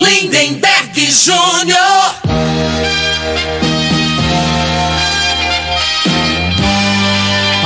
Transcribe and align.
Lindenberg 0.00 1.10
Júnior. 1.10 2.14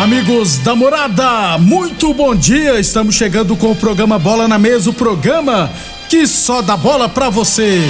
Amigos 0.03 0.59
da 0.59 0.77
morada, 0.77 1.59
muito 1.59 2.15
bom 2.15 2.35
dia. 2.35 2.79
Estamos 2.79 3.15
chegando 3.15 3.57
com 3.57 3.73
o 3.73 3.77
programa 3.77 4.19
Bola 4.19 4.47
na 4.47 4.59
Mesa 4.59 4.91
o 4.91 4.93
programa 4.93 5.71
que 6.09 6.27
só 6.27 6.63
dá 6.63 6.77
bola 6.77 7.09
pra 7.09 7.29
você. 7.29 7.83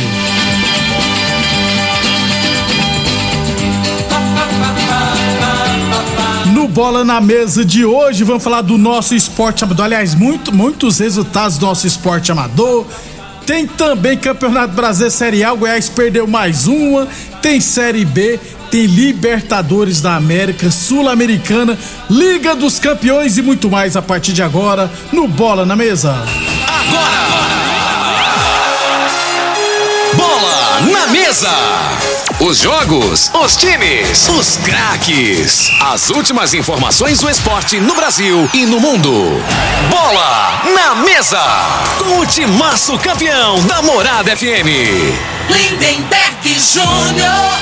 Bola 6.78 7.04
na 7.04 7.20
Mesa 7.20 7.64
de 7.64 7.84
hoje, 7.84 8.22
vamos 8.22 8.44
falar 8.44 8.62
do 8.62 8.78
nosso 8.78 9.12
esporte 9.12 9.64
amador. 9.64 9.86
Aliás, 9.86 10.14
muito, 10.14 10.54
muitos 10.54 11.00
resultados 11.00 11.58
do 11.58 11.66
nosso 11.66 11.88
esporte 11.88 12.30
amador. 12.30 12.86
Tem 13.48 13.66
também 13.66 14.18
Campeonato 14.18 14.74
Brasileiro 14.74 15.14
Série 15.14 15.42
A, 15.42 15.54
Goiás 15.54 15.88
perdeu 15.88 16.26
mais 16.26 16.66
uma. 16.66 17.08
Tem 17.40 17.62
Série 17.62 18.04
B, 18.04 18.38
tem 18.70 18.84
Libertadores 18.84 20.02
da 20.02 20.16
América, 20.16 20.70
Sul-Americana, 20.70 21.78
Liga 22.10 22.54
dos 22.54 22.78
Campeões 22.78 23.38
e 23.38 23.42
muito 23.42 23.70
mais 23.70 23.96
a 23.96 24.02
partir 24.02 24.34
de 24.34 24.42
agora 24.42 24.90
no 25.10 25.26
Bola 25.26 25.64
na 25.64 25.74
Mesa. 25.74 26.14
Bola 30.14 30.80
na 30.92 31.06
mesa. 31.06 32.17
Os 32.40 32.58
jogos, 32.58 33.32
os 33.34 33.56
times, 33.56 34.28
os 34.28 34.58
craques. 34.58 35.72
As 35.80 36.08
últimas 36.08 36.54
informações 36.54 37.18
do 37.18 37.28
esporte 37.28 37.80
no 37.80 37.96
Brasil 37.96 38.48
e 38.54 38.64
no 38.64 38.78
mundo. 38.78 39.42
Bola 39.90 40.62
na 40.72 40.94
mesa. 41.02 41.42
Com 41.98 42.20
o 42.20 42.26
timaço 42.26 42.96
campeão 42.98 43.60
da 43.66 43.82
Morada 43.82 44.36
FM. 44.36 44.68
Lindenberg 45.48 46.60
Júnior. 46.60 47.58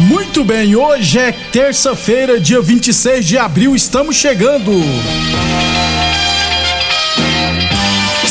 Muito 0.00 0.42
bem, 0.42 0.74
hoje 0.74 1.18
é 1.18 1.30
terça-feira, 1.30 2.40
dia 2.40 2.62
26 2.62 3.26
de 3.26 3.36
abril, 3.36 3.76
estamos 3.76 4.16
chegando. 4.16 4.72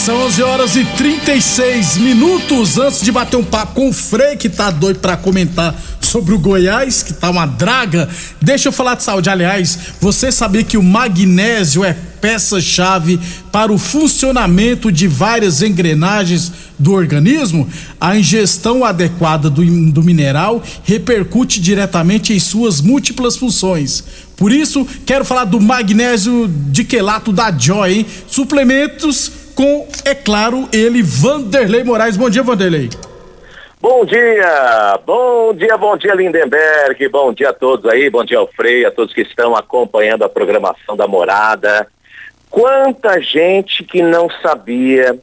São 0.08 0.26
11 0.26 0.42
horas 0.42 0.76
e 0.78 0.86
36 0.86 1.98
minutos 1.98 2.78
antes 2.78 3.02
de 3.02 3.12
bater 3.12 3.36
um 3.36 3.44
papo 3.44 3.74
com 3.74 3.90
o 3.90 3.94
Frei, 3.94 4.38
que 4.38 4.48
tá 4.48 4.72
doido 4.72 5.00
pra 5.00 5.18
comentar 5.18 5.76
sobre 6.00 6.34
o 6.34 6.40
Goiás, 6.40 7.04
que 7.04 7.12
tá 7.12 7.30
uma 7.30 7.46
draga. 7.46 8.08
Deixa 8.42 8.70
eu 8.70 8.72
falar 8.72 8.96
de 8.96 9.04
saúde. 9.04 9.30
Aliás, 9.30 9.78
você 10.00 10.32
sabia 10.32 10.64
que 10.64 10.78
o 10.78 10.82
magnésio 10.82 11.84
é 11.84 11.94
peça-chave 12.22 13.20
para 13.52 13.70
o 13.70 13.78
funcionamento 13.78 14.94
de 14.94 15.10
várias 15.10 15.62
engrenagens 15.62 16.54
do 16.80 16.94
organismo? 16.94 17.68
A 18.00 18.18
ingestão 18.18 18.86
adequada 18.86 19.50
do, 19.50 19.92
do 19.92 20.02
mineral 20.02 20.64
repercute 20.86 21.60
diretamente 21.60 22.32
em 22.32 22.40
suas 22.40 22.80
múltiplas 22.80 23.36
funções. 23.36 24.06
Por 24.38 24.54
isso, 24.54 24.88
quero 25.06 25.26
falar 25.26 25.44
do 25.44 25.60
magnésio 25.60 26.50
de 26.72 26.86
quelato 26.86 27.34
da 27.34 27.52
Joy, 27.52 27.94
hein? 27.94 28.06
Suplementos 28.26 29.47
com, 29.58 29.88
é 30.06 30.14
claro, 30.14 30.70
ele, 30.72 31.02
Vanderlei 31.02 31.84
Moraes. 31.84 32.16
Bom 32.16 32.30
dia, 32.30 32.44
Vanderlei. 32.44 32.90
Bom 33.82 34.06
dia, 34.06 35.00
bom 35.04 35.54
dia, 35.54 35.78
bom 35.78 35.98
dia 35.98 36.14
Lindenberg, 36.14 37.08
bom 37.10 37.32
dia 37.32 37.50
a 37.50 37.54
todos 37.54 37.90
aí, 37.92 38.10
bom 38.10 38.24
dia 38.24 38.40
ao 38.40 38.48
Frei, 38.48 38.86
a 38.86 38.92
todos 38.92 39.14
que 39.14 39.22
estão 39.22 39.56
acompanhando 39.56 40.24
a 40.24 40.30
programação 40.30 40.96
da 40.96 41.08
morada. 41.08 41.88
Quanta 42.50 43.22
gente 43.22 43.84
que 43.84 44.02
não 44.02 44.30
sabia 44.42 45.18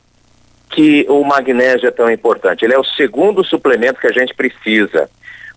que 0.71 1.07
o 1.09 1.23
magnésio 1.25 1.87
é 1.89 1.91
tão 1.91 2.11
importante. 2.11 2.65
Ele 2.65 2.75
é 2.75 2.79
o 2.79 2.85
segundo 2.85 3.45
suplemento 3.45 4.01
que 4.01 4.09
a 4.09 4.13
gente 4.13 4.35
precisa. 4.35 5.09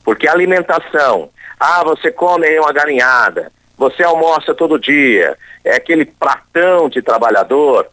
Porque 0.03 0.27
a 0.27 0.33
alimentação, 0.33 1.29
ah, 1.59 1.83
você 1.83 2.11
come 2.11 2.47
uma 2.59 2.71
galinhada, 2.71 3.51
você 3.77 4.03
almoça 4.03 4.53
todo 4.53 4.79
dia, 4.79 5.35
é 5.63 5.75
aquele 5.75 6.05
pratão 6.05 6.89
de 6.89 7.01
trabalhador, 7.01 7.87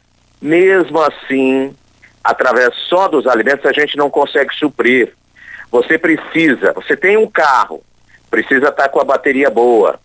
mesmo 0.45 1.01
assim, 1.01 1.75
através 2.23 2.75
só 2.87 3.09
dos 3.09 3.27
alimentos, 3.27 3.65
a 3.65 3.73
gente 3.73 3.97
não 3.97 4.11
consegue 4.11 4.55
suprir. 4.55 5.15
Você 5.71 5.97
precisa, 5.97 6.75
você 6.75 6.95
tem 6.95 7.17
um 7.17 7.27
carro, 7.27 7.83
precisa 8.31 8.69
estar 8.69 8.91
com 8.91 9.01
a 9.01 9.05
bateria 9.05 9.49
boa. 9.49 9.99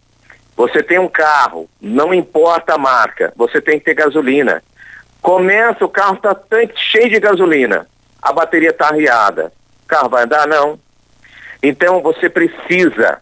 Você 0.56 0.82
tem 0.82 0.98
um 0.98 1.10
carro, 1.10 1.70
não 1.82 2.14
importa 2.14 2.76
a 2.76 2.78
marca, 2.78 3.34
você 3.36 3.60
tem 3.60 3.80
que 3.80 3.86
ter 3.86 3.96
gasolina. 3.96 4.64
Começa, 5.22 5.84
o 5.84 5.90
carro 5.90 6.16
está 6.16 6.34
cheio 6.74 7.10
de 7.10 7.20
gasolina, 7.20 7.86
a 8.22 8.32
bateria 8.32 8.70
está 8.70 8.88
arriada. 8.88 9.52
O 9.84 9.88
carro 9.88 10.08
vai 10.08 10.24
andar? 10.24 10.48
Não. 10.48 10.80
Então 11.62 12.02
você 12.02 12.30
precisa 12.30 13.22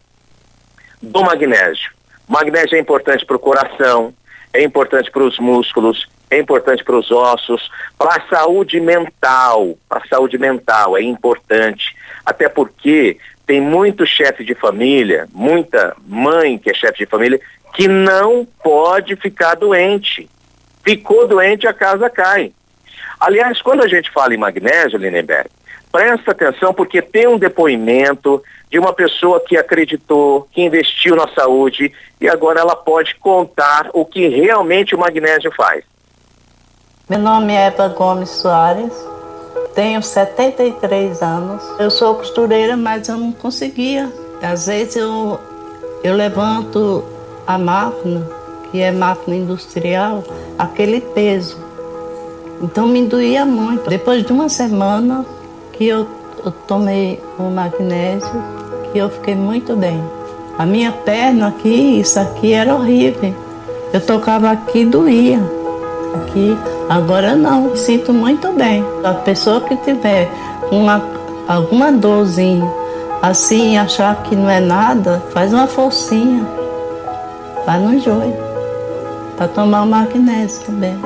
do 1.02 1.24
magnésio. 1.24 1.92
Magnésio 2.28 2.76
é 2.76 2.80
importante 2.80 3.26
para 3.26 3.38
o 3.38 3.40
coração, 3.40 4.14
é 4.54 4.62
importante 4.62 5.10
para 5.10 5.24
os 5.24 5.40
músculos, 5.40 6.08
é 6.30 6.40
importante 6.40 6.84
para 6.84 6.98
os 6.98 7.12
ossos, 7.12 7.70
para 7.98 8.18
a 8.18 8.28
saúde 8.28 8.80
mental. 8.80 9.78
A 9.90 10.06
saúde 10.08 10.38
mental 10.38 10.98
é 10.98 11.01
importante, 11.01 11.96
até 12.25 12.50
porque 12.50 13.18
tem 13.46 13.62
muito 13.62 14.06
chefe 14.06 14.44
de 14.44 14.54
família, 14.54 15.28
muita 15.34 15.96
mãe 16.06 16.57
que 16.57 16.69
é 16.69 16.74
chefe 16.74 17.00
de 17.00 17.06
família, 17.06 17.40
que 17.74 17.88
não 17.88 18.46
pode 18.63 19.16
ficar 19.16 19.56
doente. 19.56 20.30
Ficou 20.84 21.28
doente, 21.28 21.68
a 21.68 21.74
casa 21.74 22.10
cai. 22.10 22.51
Aliás, 23.19 23.62
quando 23.62 23.84
a 23.84 23.88
gente 23.88 24.12
fala 24.12 24.34
em 24.34 24.38
magnésio, 24.38 25.00
Lindenberg, 25.00 25.50
presta 25.92 26.31
atenção 26.31 26.74
porque 26.74 27.01
tem 27.01 27.28
um 27.28 27.38
depoimento 27.38 28.44
de 28.69 28.78
uma 28.78 28.94
pessoa 28.94 29.40
que 29.40 29.57
acreditou, 29.57 30.48
que 30.51 30.62
investiu 30.62 31.16
na 31.16 31.28
saúde 31.30 31.92
e 32.19 32.28
agora 32.28 32.60
ela 32.60 32.75
pode 32.75 33.16
contar 33.16 33.90
o 33.94 34.06
que 34.06 34.28
realmente 34.28 34.94
o 34.94 35.00
magnésio 35.00 35.51
faz. 35.56 35.84
Meu 37.09 37.19
nome 37.19 37.54
é 37.54 37.68
Eva 37.68 37.88
Gomes 37.88 38.30
Soares, 38.30 38.92
tenho 39.74 40.04
73 40.04 41.21
anos. 41.21 41.63
Eu 41.80 41.89
sou 41.89 42.15
costureira, 42.15 42.75
mas 42.75 43.07
eu 43.07 43.15
não 43.15 43.31
conseguia. 43.31 44.12
Às 44.42 44.65
vezes 44.65 44.98
eu, 44.98 45.39
eu 46.04 46.13
levanto 46.13 47.06
a 47.48 47.57
máquina, 47.57 48.27
que 48.69 48.81
é 48.81 48.92
máquina 48.92 49.38
industrial, 49.38 50.21
aquele 50.59 51.00
peso. 51.00 51.57
Então 52.62 52.86
me 52.89 53.06
doía 53.06 53.45
muito. 53.45 53.89
Depois 53.89 54.25
de 54.25 54.33
uma 54.33 54.50
semana 54.50 55.25
que 55.71 55.88
eu, 55.88 56.06
eu 56.44 56.51
tomei 56.51 57.24
o 57.39 57.44
magnésio, 57.44 58.44
que 58.92 58.98
eu 58.98 59.10
fiquei 59.10 59.33
muito 59.33 59.77
bem. 59.77 60.03
A 60.57 60.65
minha 60.65 60.92
perna 60.92 61.48
aqui, 61.48 62.01
isso 62.01 62.19
aqui 62.19 62.51
era 62.51 62.75
horrível. 62.75 63.33
Eu 63.94 64.01
tocava 64.06 64.51
aqui 64.51 64.83
doía. 64.83 65.56
Aqui, 66.15 66.57
agora 66.89 67.36
não, 67.36 67.75
sinto 67.75 68.13
muito 68.13 68.51
bem. 68.54 68.83
A 69.04 69.13
pessoa 69.13 69.62
que 69.62 69.75
tiver 69.77 70.30
uma, 70.71 71.01
alguma 71.48 71.92
dorzinha 71.92 72.68
assim, 73.21 73.77
achar 73.77 74.24
que 74.24 74.36
não 74.36 74.50
é 74.50 74.59
nada, 74.59 75.24
faz 75.33 75.54
uma 75.54 75.68
forcinha. 75.68 76.45
Vai 77.65 77.80
no 77.80 78.00
joio. 78.00 78.33
para 79.36 79.48
tomar 79.48 79.83
o 79.83 79.88
magnésio 79.88 80.62
também. 80.65 80.98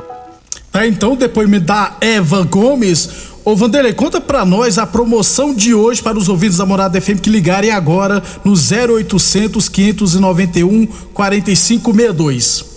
Tá, 0.71 0.87
então, 0.87 1.15
depoimento 1.15 1.65
da 1.65 1.97
Eva 1.99 2.43
Gomes. 2.43 3.31
Ô 3.43 3.55
Vanderlei, 3.55 3.91
conta 3.91 4.21
pra 4.21 4.45
nós 4.45 4.77
a 4.77 4.85
promoção 4.85 5.53
de 5.53 5.73
hoje 5.73 6.01
para 6.01 6.17
os 6.17 6.29
ouvintes 6.29 6.57
da 6.57 6.65
Morada 6.65 7.01
FM 7.01 7.19
que 7.21 7.29
ligarem 7.29 7.71
agora 7.71 8.21
no 8.45 8.53
0800 8.53 9.67
591 9.67 10.85
4562. 11.13 12.70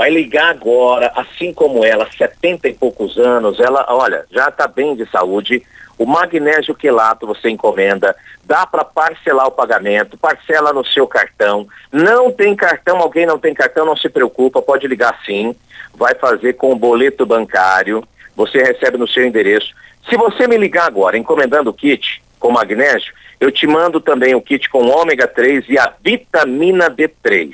Vai 0.00 0.08
ligar 0.08 0.48
agora, 0.48 1.12
assim 1.14 1.52
como 1.52 1.84
ela, 1.84 2.08
70 2.10 2.70
e 2.70 2.72
poucos 2.72 3.18
anos, 3.18 3.60
ela, 3.60 3.84
olha, 3.90 4.24
já 4.30 4.48
está 4.48 4.66
bem 4.66 4.96
de 4.96 5.04
saúde. 5.10 5.62
O 5.98 6.06
magnésio 6.06 6.74
quelato 6.74 7.26
você 7.26 7.50
encomenda, 7.50 8.16
dá 8.42 8.64
para 8.64 8.82
parcelar 8.82 9.46
o 9.46 9.50
pagamento, 9.50 10.16
parcela 10.16 10.72
no 10.72 10.82
seu 10.86 11.06
cartão. 11.06 11.68
Não 11.92 12.32
tem 12.32 12.56
cartão, 12.56 12.96
alguém 12.96 13.26
não 13.26 13.38
tem 13.38 13.52
cartão, 13.52 13.84
não 13.84 13.94
se 13.94 14.08
preocupa, 14.08 14.62
pode 14.62 14.86
ligar 14.86 15.20
sim. 15.26 15.54
Vai 15.94 16.14
fazer 16.14 16.54
com 16.54 16.72
o 16.72 16.76
boleto 16.76 17.26
bancário, 17.26 18.02
você 18.34 18.62
recebe 18.62 18.96
no 18.96 19.06
seu 19.06 19.26
endereço. 19.26 19.74
Se 20.08 20.16
você 20.16 20.48
me 20.48 20.56
ligar 20.56 20.86
agora 20.86 21.18
encomendando 21.18 21.68
o 21.68 21.74
kit 21.74 22.22
com 22.38 22.50
magnésio, 22.50 23.12
eu 23.38 23.52
te 23.52 23.66
mando 23.66 24.00
também 24.00 24.34
o 24.34 24.40
kit 24.40 24.66
com 24.70 24.88
ômega 24.88 25.28
3 25.28 25.68
e 25.68 25.78
a 25.78 25.92
vitamina 26.02 26.90
D3. 26.90 27.52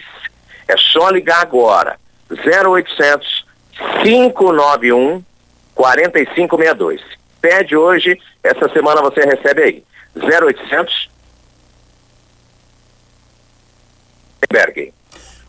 É 0.69 0.77
só 0.77 1.11
ligar 1.11 1.41
agora. 1.41 1.99
0800 2.31 3.47
591 4.03 5.23
4562. 5.75 7.01
Pede 7.41 7.77
hoje, 7.77 8.19
essa 8.43 8.69
semana 8.73 9.03
você 9.03 9.21
recebe 9.21 9.63
aí. 9.63 9.85
0800 10.17 11.11
Berg. 14.51 14.93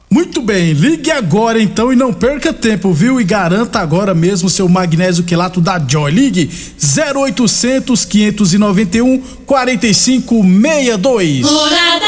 Muito 0.10 0.42
bem, 0.42 0.72
ligue 0.74 1.12
agora 1.12 1.62
então 1.62 1.92
e 1.92 1.96
não 1.96 2.14
perca 2.14 2.54
tempo, 2.54 2.94
viu? 2.94 3.20
E 3.20 3.26
garanta 3.26 3.80
agora 3.80 4.14
mesmo 4.16 4.50
seu 4.50 4.68
magnésio 4.70 5.26
quelato 5.26 5.60
da 5.60 5.78
Joy. 5.80 6.12
Ligue 6.12 6.50
0800 6.80 8.06
591 8.06 9.22
4562. 9.46 11.42
Morada! 11.52 12.06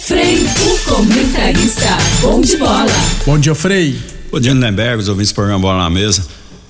Frei, 0.00 0.38
o 0.64 0.78
comentarista, 0.84 1.96
bom 2.20 2.40
de 2.40 2.56
bola. 2.56 2.86
Bom 3.26 3.38
dia, 3.38 3.54
Frei. 3.54 3.98
Bom 4.30 4.38
dia, 4.40 4.52
Lindenberg, 4.52 4.98
os 5.02 5.08
ouvintes 5.08 5.32
do 5.32 5.34
programa 5.34 5.58
Bola 5.60 5.82
na 5.84 5.90
Mesa. 5.90 6.24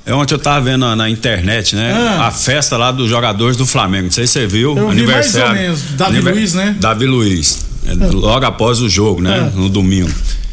É 0.07 0.15
ontem 0.15 0.35
eu 0.35 0.39
tava 0.39 0.65
vendo 0.65 0.79
na, 0.81 0.97
na 0.97 1.11
internet, 1.11 1.77
né? 1.77 1.93
Ah. 1.93 2.29
A 2.29 2.31
festa 2.31 2.77
lá 2.77 2.91
dos 2.91 3.09
jogadores 3.09 3.57
do 3.57 3.67
Flamengo. 3.67 4.05
Não 4.07 4.11
sei 4.13 4.27
se 4.27 4.35
você 4.35 4.47
viu. 4.47 4.77
Eu 4.77 4.89
vi 4.91 5.07
mais 5.07 5.35
ou 5.35 5.51
menos. 5.53 5.81
Davi 5.97 6.21
Luiz, 6.21 6.55
né? 6.55 6.77
Davi 6.81 7.07
Luiz. 7.07 7.67
É, 7.87 7.95
Logo 7.95 8.47
após 8.47 8.81
o 8.81 8.89
jogo, 8.89 9.21
né? 9.21 9.51
Ah. 9.53 9.57
No 9.57 9.69
domingo. 9.69 10.11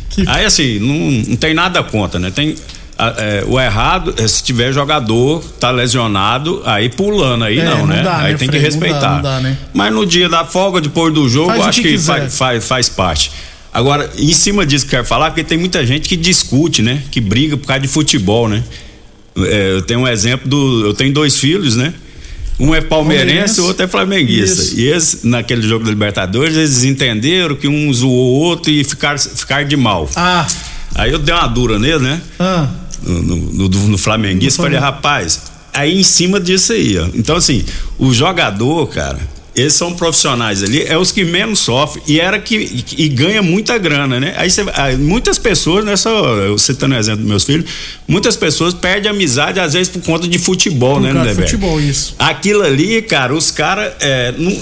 Que- 0.10 0.24
Aí 0.28 0.46
assim, 0.46 0.80
não, 0.80 1.30
não 1.30 1.36
tem 1.38 1.54
nada 1.54 1.82
contra, 1.84 2.20
né? 2.20 2.32
Tem. 2.32 2.56
É, 2.98 3.44
o 3.48 3.60
errado 3.60 4.14
é 4.18 4.28
se 4.28 4.42
tiver 4.42 4.72
jogador, 4.72 5.44
tá 5.60 5.70
lesionado, 5.70 6.62
aí 6.66 6.88
pulando, 6.90 7.44
aí 7.44 7.60
É, 7.60 7.66
não, 7.66 7.80
não 7.80 7.88
né? 7.88 8.02
dá, 8.02 8.18
aí 8.18 8.32
né, 8.34 8.38
tem 8.38 8.48
que 8.48 8.58
Frei? 8.58 8.70
Não 8.72 8.80
dá, 8.80 8.86
respeitar. 8.88 9.16
não 9.16 9.22
dá, 9.22 9.40
né? 9.42 9.58
Mas 9.74 9.94
no 9.94 10.06
dia 10.06 10.30
da 10.30 10.46
folga, 10.46 10.80
depois 10.80 11.14
do 11.14 11.28
jogo, 11.28 11.50
Faz 11.50 11.66
acho 11.66 11.82
que 11.82 11.92
que, 11.92 11.98
faz, 11.98 12.38
faz, 12.38 12.66
faz 12.68 12.90
parte. 12.90 13.32
Agora, 13.74 14.10
em 14.18 14.32
cima 14.32 14.66
disso 14.66 14.86
que 14.86 14.96
eu 14.96 15.00
quero 15.00 15.06
falar, 15.08 15.32
porque 15.32 15.44
tem 15.44 15.58
muita 15.58 15.86
gente 15.86 16.08
que 16.08 16.16
discute, 16.16 16.82
né? 16.82 17.02
Que 17.12 17.20
briga 17.20 17.58
por 17.58 17.68
causa 17.68 17.82
de 17.82 17.90
futebol, 17.90 18.48
né? 18.48 18.64
É, 19.38 19.72
eu 19.74 19.82
tenho 19.82 20.00
um 20.02 20.08
exemplo 20.08 20.48
do. 20.48 20.86
Eu 20.86 20.94
tenho 20.94 21.14
dois 21.14 21.38
filhos, 21.38 21.76
né? 21.76 21.94
Um 22.58 22.74
é 22.74 22.80
palmeirense, 22.80 23.60
o 23.60 23.66
outro 23.66 23.84
é 23.84 23.88
flamenguista. 23.88 24.62
Isso. 24.62 24.80
E 24.80 24.88
eles, 24.88 25.20
naquele 25.26 25.62
jogo 25.62 25.84
da 25.84 25.90
Libertadores, 25.92 26.56
eles 26.56 26.86
entenderam 26.86 27.54
que 27.58 27.68
um 27.68 27.92
zoou 27.92 28.14
o 28.14 28.40
outro 28.40 28.72
e 28.72 28.82
ficar, 28.86 29.20
ficar 29.20 29.66
de 29.66 29.76
mal. 29.76 30.10
Ah, 30.16 30.48
Aí 30.96 31.12
eu 31.12 31.20
dei 31.20 31.36
uma 31.36 31.48
dura 31.48 31.78
nele, 31.78 32.00
né? 32.00 32.22
ah. 32.40 32.70
No, 33.06 33.22
no, 33.22 33.70
no, 33.70 33.88
no 33.90 33.98
Flamenguista, 33.98 34.62
falei, 34.64 34.80
rapaz, 34.80 35.42
aí 35.74 35.98
em 36.00 36.04
cima 36.04 36.40
disso 36.40 36.74
aí, 36.74 36.98
ó. 36.98 37.08
Então, 37.14 37.36
assim, 37.36 37.64
o 38.00 38.14
jogador, 38.14 38.88
cara, 38.88 39.20
eles 39.56 39.74
são 39.74 39.94
profissionais 39.94 40.62
ali, 40.62 40.82
é 40.84 40.98
os 40.98 41.14
que 41.14 41.24
menos 41.24 41.60
sofrem 41.60 42.04
e 42.08 42.20
era 42.20 42.38
que 42.40 42.56
e, 42.58 43.06
e 43.06 43.08
ganha 43.08 43.42
muita 43.42 43.78
grana, 43.78 44.20
né? 44.20 44.34
Aí, 44.36 44.52
você- 44.52 44.66
aí 44.74 44.98
muitas 44.98 45.38
pessoas, 45.38 45.86
nessa, 45.86 46.10
eu 46.10 46.58
citando 46.58 46.94
o 46.94 46.98
exemplo 46.98 47.22
dos 47.22 47.30
meus 47.30 47.44
filhos, 47.46 47.64
muitas 48.06 48.36
pessoas 48.36 48.74
perdem 48.74 49.10
amizade 49.10 49.58
às 49.62 49.72
vezes 49.72 49.88
por 49.88 50.02
conta 50.02 50.28
de 50.28 50.38
futebol, 50.38 50.96
Por 50.96 51.04
né, 51.04 51.14
Lindeberg? 51.14 51.44
futebol, 51.44 51.80
isso. 51.80 52.16
Aquilo 52.20 52.64
ali, 52.64 53.02
cara, 53.02 53.34
os 53.34 53.50
caras, 53.50 53.94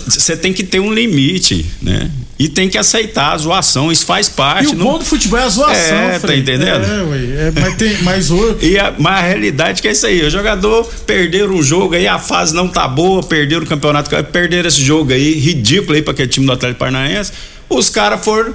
você 0.07 0.37
tem 0.37 0.53
que 0.53 0.63
ter 0.63 0.79
um 0.79 0.93
limite, 0.93 1.65
né? 1.81 2.11
E 2.43 2.49
tem 2.49 2.67
que 2.67 2.77
aceitar 2.77 3.31
a 3.31 3.37
zoação, 3.37 3.89
isso 3.89 4.05
faz 4.05 4.27
parte. 4.27 4.71
E 4.71 4.75
o 4.75 4.77
não- 4.77 4.85
bom 4.85 4.99
do 4.99 5.05
futebol 5.05 5.39
é 5.39 5.43
a 5.43 5.47
zoação, 5.49 5.97
É, 5.97 6.11
tá 6.13 6.19
Frei. 6.19 6.39
entendendo? 6.39 6.83
É, 6.83 7.03
ué. 7.03 7.17
É, 7.47 7.51
mas 7.61 7.75
tem, 7.75 7.97
mas 8.03 8.29
o, 8.31 8.57
E 8.61 8.77
a, 8.77 8.93
mas 8.97 9.19
a 9.19 9.21
realidade 9.27 9.81
que 9.81 9.87
é 9.87 9.91
isso 9.93 10.05
aí, 10.05 10.21
o 10.25 10.29
jogador 10.29 10.83
perderam 11.05 11.55
o 11.55 11.63
jogo 11.63 11.95
aí, 11.95 12.05
a 12.05 12.19
fase 12.19 12.53
não 12.53 12.67
tá 12.67 12.85
boa, 12.85 13.23
perderam 13.23 13.63
o 13.63 13.65
campeonato, 13.65 14.09
perderam 14.25 14.67
esse 14.67 14.81
jogo 14.83 15.13
aí, 15.13 15.33
ridículo 15.39 15.93
aí 15.95 16.01
pra 16.01 16.11
aquele 16.11 16.27
time 16.27 16.45
do 16.45 16.51
Atlético 16.51 16.79
Paranaense. 16.79 17.31
Os 17.69 17.89
caras 17.89 18.23
foram, 18.25 18.53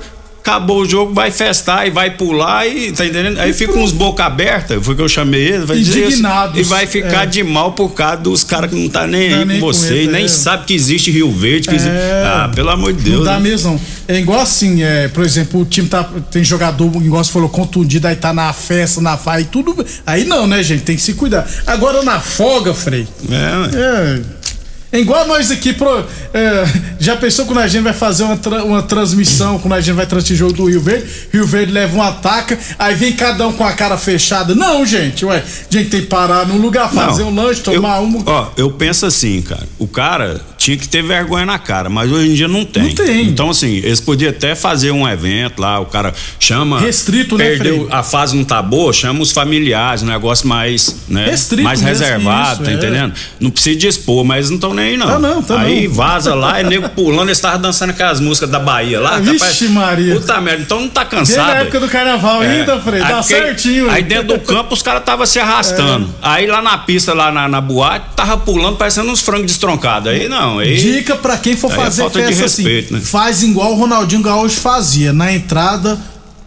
acabou 0.48 0.80
o 0.80 0.88
jogo, 0.88 1.12
vai 1.12 1.30
festar 1.30 1.86
e 1.86 1.90
vai 1.90 2.10
pular 2.10 2.66
e 2.66 2.90
tá 2.92 3.04
entendendo? 3.04 3.38
Aí 3.38 3.52
fica 3.52 3.78
uns 3.78 3.92
boca 3.92 4.24
aberta, 4.24 4.80
foi 4.80 4.96
que 4.96 5.02
eu 5.02 5.08
chamei 5.08 5.42
ele, 5.42 5.66
vai 5.66 5.78
dizer 5.78 6.08
isso, 6.08 6.22
e 6.54 6.62
vai 6.62 6.86
ficar 6.86 7.24
é. 7.24 7.26
de 7.26 7.42
mal 7.44 7.72
por 7.72 7.90
causa 7.90 8.16
dos 8.16 8.42
caras 8.42 8.70
que 8.70 8.76
não 8.76 8.88
tá 8.88 9.06
nem 9.06 9.30
Tá 9.30 9.36
aí 9.36 9.44
nem 9.44 9.60
com 9.60 9.66
você, 9.66 10.04
e 10.04 10.06
nem 10.06 10.24
é. 10.24 10.28
sabe 10.28 10.64
que 10.64 10.74
existe 10.74 11.10
Rio 11.10 11.30
Verde, 11.30 11.68
que 11.68 11.74
existe, 11.74 11.94
É. 11.94 12.24
ah, 12.26 12.50
pelo 12.54 12.70
amor 12.70 12.92
de 12.92 13.02
Deus. 13.02 13.18
Não 13.18 13.24
dá 13.24 13.34
né? 13.34 13.50
mesmo, 13.50 13.72
não. 13.72 13.80
É 14.08 14.18
igual 14.18 14.40
assim, 14.40 14.82
é, 14.82 15.08
por 15.08 15.22
exemplo, 15.22 15.60
o 15.60 15.64
time 15.66 15.86
tá. 15.86 16.02
Tem 16.30 16.42
jogador, 16.42 16.90
igual 17.02 17.22
você 17.22 17.30
falou, 17.30 17.50
contundido, 17.50 18.06
aí 18.06 18.16
tá 18.16 18.32
na 18.32 18.50
festa, 18.54 19.02
na 19.02 19.18
fa 19.18 19.38
e 19.38 19.44
tudo. 19.44 19.84
Aí 20.06 20.24
não, 20.24 20.46
né, 20.46 20.62
gente? 20.62 20.82
Tem 20.82 20.96
que 20.96 21.02
se 21.02 21.12
cuidar. 21.12 21.46
Agora 21.66 22.02
na 22.02 22.18
folga, 22.18 22.72
Frei. 22.72 23.06
É, 23.30 23.76
É. 23.76 24.37
É 24.90 24.98
igual 24.98 25.26
nós 25.26 25.50
aqui, 25.50 25.74
pro, 25.74 26.04
é, 26.32 26.64
já 26.98 27.14
pensou 27.14 27.44
quando 27.44 27.58
a 27.58 27.68
gente 27.68 27.82
vai 27.82 27.92
fazer 27.92 28.22
uma, 28.22 28.36
tra- 28.38 28.64
uma 28.64 28.82
transmissão, 28.82 29.58
quando 29.58 29.74
a 29.74 29.80
gente 29.82 29.94
vai 29.94 30.06
transmitir 30.06 30.36
jogo 30.36 30.54
do 30.54 30.64
Rio 30.64 30.80
Verde, 30.80 31.06
Rio 31.30 31.46
Verde 31.46 31.72
leva 31.72 31.94
um 31.96 32.02
ataque, 32.02 32.56
aí 32.78 32.94
vem 32.94 33.12
cada 33.12 33.46
um 33.46 33.52
com 33.52 33.64
a 33.64 33.72
cara 33.72 33.98
fechada. 33.98 34.54
Não, 34.54 34.86
gente, 34.86 35.26
ué, 35.26 35.36
a 35.36 35.74
gente 35.74 35.90
tem 35.90 36.00
que 36.00 36.06
parar 36.06 36.46
num 36.46 36.56
lugar, 36.56 36.90
fazer 36.90 37.22
Não, 37.22 37.30
um 37.30 37.34
lanche, 37.34 37.60
tomar 37.60 37.98
eu, 37.98 38.04
um. 38.04 38.22
Ó, 38.24 38.48
eu 38.56 38.70
penso 38.70 39.04
assim, 39.04 39.42
cara. 39.42 39.68
O 39.78 39.86
cara 39.86 40.40
tinha 40.68 40.76
que 40.76 40.86
ter 40.88 41.02
vergonha 41.02 41.46
na 41.46 41.58
cara, 41.58 41.88
mas 41.88 42.12
hoje 42.12 42.28
em 42.30 42.34
dia 42.34 42.46
não 42.46 42.62
tem. 42.62 42.82
Não 42.82 42.94
tem. 42.94 43.22
Então, 43.22 43.48
assim, 43.48 43.76
eles 43.76 44.00
podiam 44.02 44.28
até 44.28 44.54
fazer 44.54 44.90
um 44.90 45.08
evento 45.08 45.60
lá, 45.60 45.80
o 45.80 45.86
cara 45.86 46.12
chama. 46.38 46.78
Restrito, 46.78 47.38
né, 47.38 47.44
perdeu, 47.46 47.86
Frei? 47.86 47.88
A 47.90 48.02
fase 48.02 48.36
não 48.36 48.44
tá 48.44 48.60
boa, 48.60 48.92
chama 48.92 49.22
os 49.22 49.32
familiares, 49.32 50.02
um 50.02 50.06
negócio 50.06 50.46
mais, 50.46 51.04
né? 51.08 51.24
Restrito 51.24 51.62
mais 51.62 51.80
reservado, 51.80 52.56
isso, 52.56 52.64
tá 52.64 52.70
é. 52.70 52.74
entendendo? 52.74 53.14
Não 53.40 53.48
precisa 53.50 53.78
de 53.78 53.86
expor, 53.86 54.24
mas 54.26 54.50
não 54.50 54.56
estão 54.56 54.74
nem 54.74 54.90
aí, 54.90 54.96
não. 54.98 55.06
Tá 55.06 55.18
não, 55.18 55.42
tá 55.42 55.60
aí 55.60 55.88
não. 55.88 55.94
vaza 55.94 56.34
lá, 56.34 56.60
é 56.60 56.64
nego 56.64 56.90
pulando, 56.90 57.28
eles 57.28 57.38
estavam 57.38 57.62
dançando 57.62 57.90
aquelas 57.90 58.20
músicas 58.20 58.50
da 58.50 58.58
Bahia 58.58 59.00
lá. 59.00 59.18
Vixe, 59.18 59.68
Maria. 59.68 60.16
Puta 60.16 60.38
merda, 60.38 60.62
então 60.62 60.80
não 60.82 60.88
tá 60.88 61.04
Desde 61.04 61.16
cansado. 61.34 61.50
a 61.50 61.60
época 61.60 61.80
do 61.80 61.88
carnaval 61.88 62.42
É. 62.42 62.60
ainda, 62.60 62.78
Frei, 62.80 63.00
dá 63.00 63.06
porque- 63.22 63.22
certinho. 63.34 63.90
Aí 63.90 64.02
dentro 64.02 64.36
do 64.36 64.38
campo 64.40 64.74
os 64.74 64.82
caras 64.82 65.02
tava 65.02 65.24
se 65.24 65.38
arrastando. 65.38 66.04
É. 66.22 66.28
Aí 66.28 66.46
lá 66.46 66.60
na 66.60 66.76
pista, 66.76 67.14
lá 67.14 67.32
na, 67.32 67.48
na 67.48 67.60
boate, 67.62 68.04
tava 68.14 68.36
pulando, 68.36 68.76
parecendo 68.76 69.10
uns 69.10 69.20
frangos 69.22 69.46
destroncados. 69.46 70.12
Aí 70.12 70.28
não, 70.28 70.57
Dica 70.64 71.16
pra 71.16 71.36
quem 71.36 71.56
for 71.56 71.70
é 71.72 71.74
fazer 71.74 72.04
de 72.04 72.10
festa 72.10 72.42
respeito, 72.42 72.94
assim, 72.94 73.04
né? 73.04 73.10
faz 73.10 73.42
igual 73.42 73.72
o 73.72 73.76
Ronaldinho 73.76 74.22
Gaúcho 74.22 74.60
fazia. 74.60 75.12
Na 75.12 75.32
entrada, 75.32 75.98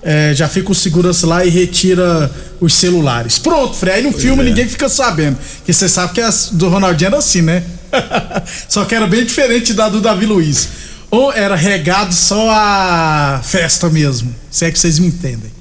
é, 0.01 0.33
já 0.33 0.47
fica 0.47 0.71
o 0.71 0.75
segurança 0.75 1.27
lá 1.27 1.45
e 1.45 1.49
retira 1.49 2.31
os 2.59 2.73
celulares. 2.73 3.37
Pronto, 3.37 3.75
Frei. 3.75 3.95
Aí 3.95 4.03
no 4.03 4.11
filme 4.11 4.41
é. 4.41 4.45
ninguém 4.45 4.67
fica 4.67 4.89
sabendo. 4.89 5.37
Porque 5.57 5.73
você 5.73 5.87
sabe 5.87 6.13
que 6.13 6.21
as 6.21 6.49
do 6.51 6.69
Ronaldinho 6.69 7.07
era 7.07 7.17
assim, 7.17 7.41
né? 7.41 7.63
só 8.67 8.85
que 8.85 8.95
era 8.95 9.05
bem 9.07 9.23
diferente 9.25 9.73
da 9.73 9.89
do 9.89 10.01
Davi 10.01 10.25
Luiz. 10.25 10.69
Ou 11.09 11.31
era 11.31 11.55
regado 11.55 12.13
só 12.13 12.49
a 12.49 13.41
festa 13.43 13.89
mesmo. 13.89 14.33
Se 14.49 14.65
é 14.65 14.71
que 14.71 14.79
vocês 14.79 14.97
me 14.97 15.07
entendem. 15.07 15.51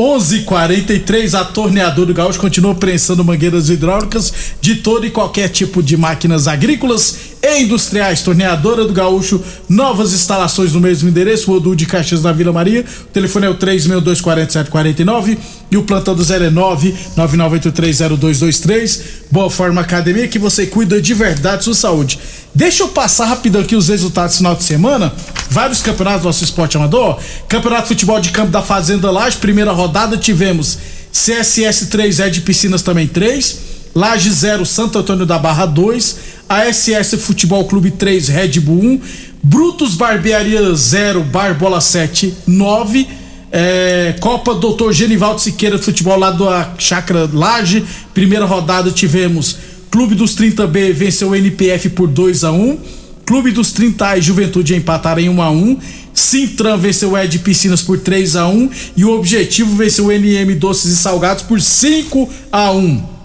11:43 0.00 1.38
a 1.38 1.44
torneadora 1.44 2.06
do 2.06 2.14
Gaúcho 2.14 2.40
continua 2.40 2.74
prensando 2.74 3.22
mangueiras 3.22 3.68
hidráulicas 3.68 4.32
de 4.58 4.76
todo 4.76 5.04
e 5.04 5.10
qualquer 5.10 5.50
tipo 5.50 5.82
de 5.82 5.94
máquinas 5.94 6.48
agrícolas 6.48 7.18
e 7.42 7.62
industriais. 7.62 8.22
Torneadora 8.22 8.84
do 8.84 8.92
Gaúcho, 8.92 9.42
novas 9.68 10.12
instalações 10.12 10.72
no 10.72 10.80
mesmo 10.80 11.08
endereço, 11.08 11.50
Rodul 11.50 11.74
de 11.74 11.86
Caxias 11.86 12.22
na 12.22 12.32
Vila 12.32 12.52
Maria. 12.52 12.84
O 13.02 13.12
telefone 13.12 13.46
é 13.46 13.50
o 13.50 13.54
3624749 13.54 15.38
e 15.70 15.76
o 15.76 15.82
plantão 15.82 16.14
do 16.14 16.22
09 16.24 16.94
99830223. 17.16 19.00
Boa 19.30 19.50
Forma 19.50 19.80
Academia 19.80 20.28
que 20.28 20.38
você 20.38 20.66
cuida 20.66 21.00
de 21.00 21.14
verdade 21.14 21.64
sua 21.64 21.74
saúde. 21.74 22.18
Deixa 22.54 22.82
eu 22.82 22.88
passar 22.88 23.26
rapidão 23.26 23.62
aqui 23.62 23.76
os 23.76 23.88
resultados 23.88 24.34
do 24.34 24.38
final 24.38 24.56
de 24.56 24.64
semana. 24.64 25.12
Vários 25.48 25.80
campeonatos 25.80 26.22
do 26.22 26.26
nosso 26.26 26.44
esporte 26.44 26.76
amador. 26.76 27.18
Campeonato 27.48 27.82
de 27.82 27.88
Futebol 27.88 28.20
de 28.20 28.30
Campo 28.30 28.50
da 28.50 28.60
Fazenda 28.60 29.10
Laje, 29.10 29.36
primeira 29.36 29.72
rodada 29.72 30.16
tivemos 30.16 30.78
CSS 31.12 31.86
3, 31.86 32.18
Ed 32.20 32.40
Piscinas 32.42 32.82
também 32.82 33.06
3. 33.06 33.70
Laje 33.94 34.30
0, 34.30 34.64
Santo 34.64 34.98
Antônio 34.98 35.26
da 35.26 35.38
Barra 35.38 35.66
2. 35.66 36.16
ASS 36.50 37.14
Futebol 37.20 37.64
Clube 37.64 37.92
3, 37.92 38.26
Red 38.26 38.58
Bull 38.58 38.82
1. 38.82 39.00
Brutus 39.40 39.94
Barbearia 39.94 40.74
0, 40.74 41.22
Barbola 41.22 41.80
7, 41.80 42.34
9. 42.44 43.06
É, 43.52 44.16
Copa 44.18 44.54
Doutor 44.54 44.92
Genivaldo 44.92 45.40
Siqueira 45.40 45.78
Futebol 45.78 46.18
lá 46.18 46.32
da 46.32 46.74
Chácara 46.76 47.30
Laje. 47.32 47.84
Primeira 48.12 48.44
rodada 48.44 48.90
tivemos 48.90 49.56
Clube 49.92 50.16
dos 50.16 50.36
30B 50.36 50.92
venceu 50.92 51.30
o 51.30 51.36
NPF 51.36 51.90
por 51.90 52.06
2 52.06 52.44
a 52.44 52.52
1 52.52 52.78
Clube 53.26 53.50
dos 53.50 53.72
30 53.72 54.18
e 54.18 54.22
Juventude 54.22 54.76
empataram 54.76 55.20
em 55.20 55.28
1 55.28 55.42
a 55.42 55.50
1 55.50 55.78
Sintran 56.14 56.76
venceu 56.76 57.10
o 57.10 57.18
Ed 57.18 57.40
Piscinas 57.40 57.82
por 57.82 57.98
3 57.98 58.36
a 58.36 58.46
1 58.46 58.70
e 58.96 59.04
o 59.04 59.10
Objetivo 59.10 59.74
venceu 59.74 60.06
o 60.06 60.12
NM 60.12 60.54
Doces 60.54 60.92
e 60.92 60.96
Salgados 60.96 61.42
por 61.42 61.60
5 61.60 62.28
a 62.52 62.70
1. 62.70 63.19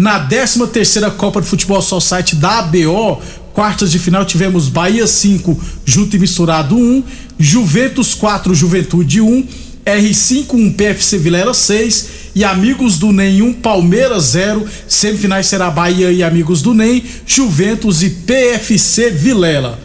Na 0.00 0.18
13 0.18 0.66
terceira 0.68 1.10
Copa 1.10 1.42
de 1.42 1.46
Futebol 1.46 1.82
Society 1.82 2.34
da 2.34 2.60
ABO, 2.60 3.20
quartas 3.52 3.92
de 3.92 3.98
final 3.98 4.24
tivemos 4.24 4.66
Bahia 4.66 5.06
5, 5.06 5.62
Junto 5.84 6.16
e 6.16 6.18
Misturado 6.18 6.74
1, 6.74 7.04
Juventus 7.38 8.14
4, 8.14 8.54
Juventude 8.54 9.20
1, 9.20 9.46
R5 9.84 10.54
1, 10.54 10.72
PFC 10.72 11.18
Vilela 11.18 11.52
6 11.52 12.08
e 12.34 12.42
Amigos 12.42 12.96
do 12.98 13.12
NEM 13.12 13.42
1, 13.42 13.52
Palmeiras 13.52 14.24
0. 14.30 14.66
Semifinais 14.88 15.48
será 15.48 15.70
Bahia 15.70 16.10
e 16.10 16.22
Amigos 16.22 16.62
do 16.62 16.72
NEM, 16.72 17.04
Juventus 17.26 18.02
e 18.02 18.08
PFC 18.08 19.10
Vilela. 19.10 19.78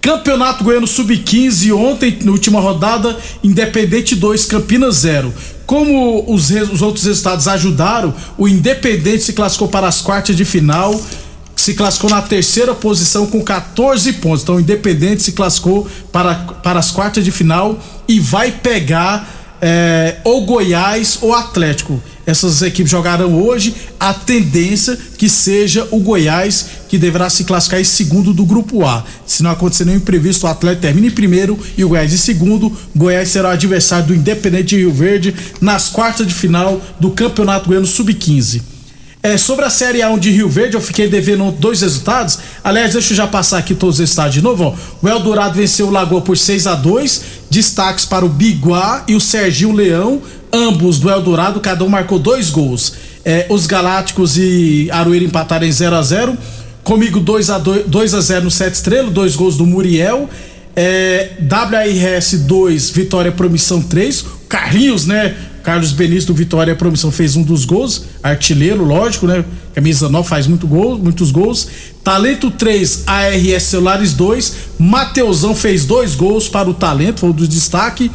Campeonato 0.00 0.64
Goiano 0.64 0.86
Sub-15, 0.86 1.76
ontem, 1.76 2.18
na 2.22 2.32
última 2.32 2.58
rodada, 2.60 3.14
Independente 3.44 4.16
2, 4.16 4.46
Campinas 4.46 4.96
0. 4.96 5.30
Como 5.70 6.24
os, 6.26 6.50
os 6.50 6.82
outros 6.82 7.04
resultados 7.04 7.46
ajudaram, 7.46 8.12
o 8.36 8.48
Independente 8.48 9.22
se 9.22 9.32
classificou 9.32 9.68
para 9.68 9.86
as 9.86 10.00
quartas 10.00 10.34
de 10.34 10.44
final, 10.44 11.00
se 11.54 11.74
classificou 11.74 12.10
na 12.10 12.20
terceira 12.20 12.74
posição 12.74 13.24
com 13.28 13.40
14 13.40 14.14
pontos. 14.14 14.42
Então, 14.42 14.56
o 14.56 14.60
Independente 14.60 15.22
se 15.22 15.30
classificou 15.30 15.86
para, 16.10 16.34
para 16.34 16.80
as 16.80 16.90
quartas 16.90 17.24
de 17.24 17.30
final 17.30 17.78
e 18.08 18.18
vai 18.18 18.50
pegar 18.50 19.39
é, 19.60 20.16
ou 20.24 20.44
Goiás 20.44 21.18
ou 21.20 21.34
Atlético. 21.34 22.02
Essas 22.26 22.62
equipes 22.62 22.90
jogarão 22.90 23.42
hoje. 23.42 23.74
A 23.98 24.14
tendência 24.14 24.98
que 25.18 25.28
seja 25.28 25.86
o 25.90 25.98
Goiás 25.98 26.66
que 26.88 26.98
deverá 26.98 27.28
se 27.28 27.44
classificar 27.44 27.80
em 27.80 27.84
segundo 27.84 28.32
do 28.32 28.44
grupo 28.44 28.84
A. 28.84 29.04
Se 29.26 29.42
não 29.42 29.50
acontecer 29.50 29.84
nenhum 29.84 29.98
imprevisto, 29.98 30.44
o 30.44 30.48
Atlético 30.48 30.82
termina 30.82 31.06
em 31.06 31.10
primeiro 31.10 31.58
e 31.76 31.84
o 31.84 31.88
Goiás 31.88 32.12
em 32.12 32.16
segundo. 32.16 32.76
Goiás 32.94 33.28
será 33.28 33.48
o 33.48 33.52
adversário 33.52 34.06
do 34.06 34.14
Independente 34.14 34.68
de 34.68 34.76
Rio 34.76 34.92
Verde 34.92 35.34
nas 35.60 35.88
quartas 35.88 36.26
de 36.26 36.34
final 36.34 36.80
do 36.98 37.10
Campeonato 37.10 37.68
Goiano 37.68 37.86
Sub-15. 37.86 38.62
É, 39.22 39.36
sobre 39.36 39.66
a 39.66 39.70
Série 39.70 39.98
A1 39.98 40.18
de 40.18 40.30
Rio 40.30 40.48
Verde, 40.48 40.76
eu 40.76 40.80
fiquei 40.80 41.06
devendo 41.06 41.50
dois 41.52 41.82
resultados. 41.82 42.38
Aliás, 42.64 42.94
deixa 42.94 43.12
eu 43.12 43.16
já 43.18 43.26
passar 43.26 43.58
aqui 43.58 43.74
todos 43.74 44.00
os 44.00 44.08
estados 44.08 44.32
de 44.32 44.40
novo. 44.40 44.64
Ó. 44.64 44.74
O 45.02 45.08
Eldorado 45.08 45.54
venceu 45.54 45.88
o 45.88 45.90
Lagoa 45.90 46.22
por 46.22 46.38
6 46.38 46.66
a 46.66 46.74
2 46.74 47.22
Destaques 47.50 48.04
para 48.04 48.24
o 48.24 48.28
Biguá 48.28 49.04
e 49.08 49.14
o 49.14 49.20
Serginho 49.20 49.72
Leão, 49.72 50.22
ambos 50.52 50.98
do 51.00 51.10
Eldorado, 51.10 51.60
cada 51.60 51.84
um 51.84 51.88
marcou 51.88 52.18
dois 52.18 52.48
gols. 52.48 52.94
É, 53.24 53.46
os 53.50 53.66
Galácticos 53.66 54.38
e 54.38 54.88
Aroeira 54.90 55.24
empataram 55.24 55.66
em 55.66 55.72
0 55.72 55.96
a 55.96 56.02
0 56.02 56.38
Comigo 56.82 57.20
2 57.20 57.50
a 57.50 57.58
2, 57.58 57.86
2 57.86 58.14
a 58.14 58.20
0 58.20 58.44
no 58.44 58.50
Sete 58.50 58.74
Estrela, 58.74 59.10
dois 59.10 59.36
gols 59.36 59.56
do 59.56 59.66
Muriel. 59.66 60.28
É, 60.74 61.32
WRS 61.42 62.38
2, 62.38 62.90
Vitória 62.90 63.30
Promissão 63.30 63.82
3. 63.82 64.24
Carlinhos, 64.48 65.06
né? 65.06 65.36
Carlos 65.62 65.92
Benício 65.92 66.28
do 66.28 66.34
Vitória 66.34 66.74
Promissão 66.74 67.10
fez 67.10 67.36
um 67.36 67.42
dos 67.42 67.64
gols, 67.64 68.04
artilheiro, 68.22 68.84
lógico, 68.84 69.26
né? 69.26 69.44
Camisa 69.74 70.08
9 70.08 70.28
faz 70.28 70.46
muito 70.46 70.66
gol, 70.66 70.98
muitos 70.98 71.30
gols. 71.30 71.68
Talento 72.02 72.50
3, 72.50 73.04
ARS 73.06 73.62
Celulares 73.64 74.14
2. 74.14 74.54
Mateusão 74.78 75.54
fez 75.54 75.84
dois 75.84 76.14
gols 76.14 76.48
para 76.48 76.68
o 76.68 76.74
Talento, 76.74 77.20
foi 77.20 77.30
o 77.30 77.32
do 77.32 77.46
destaque. 77.46 78.10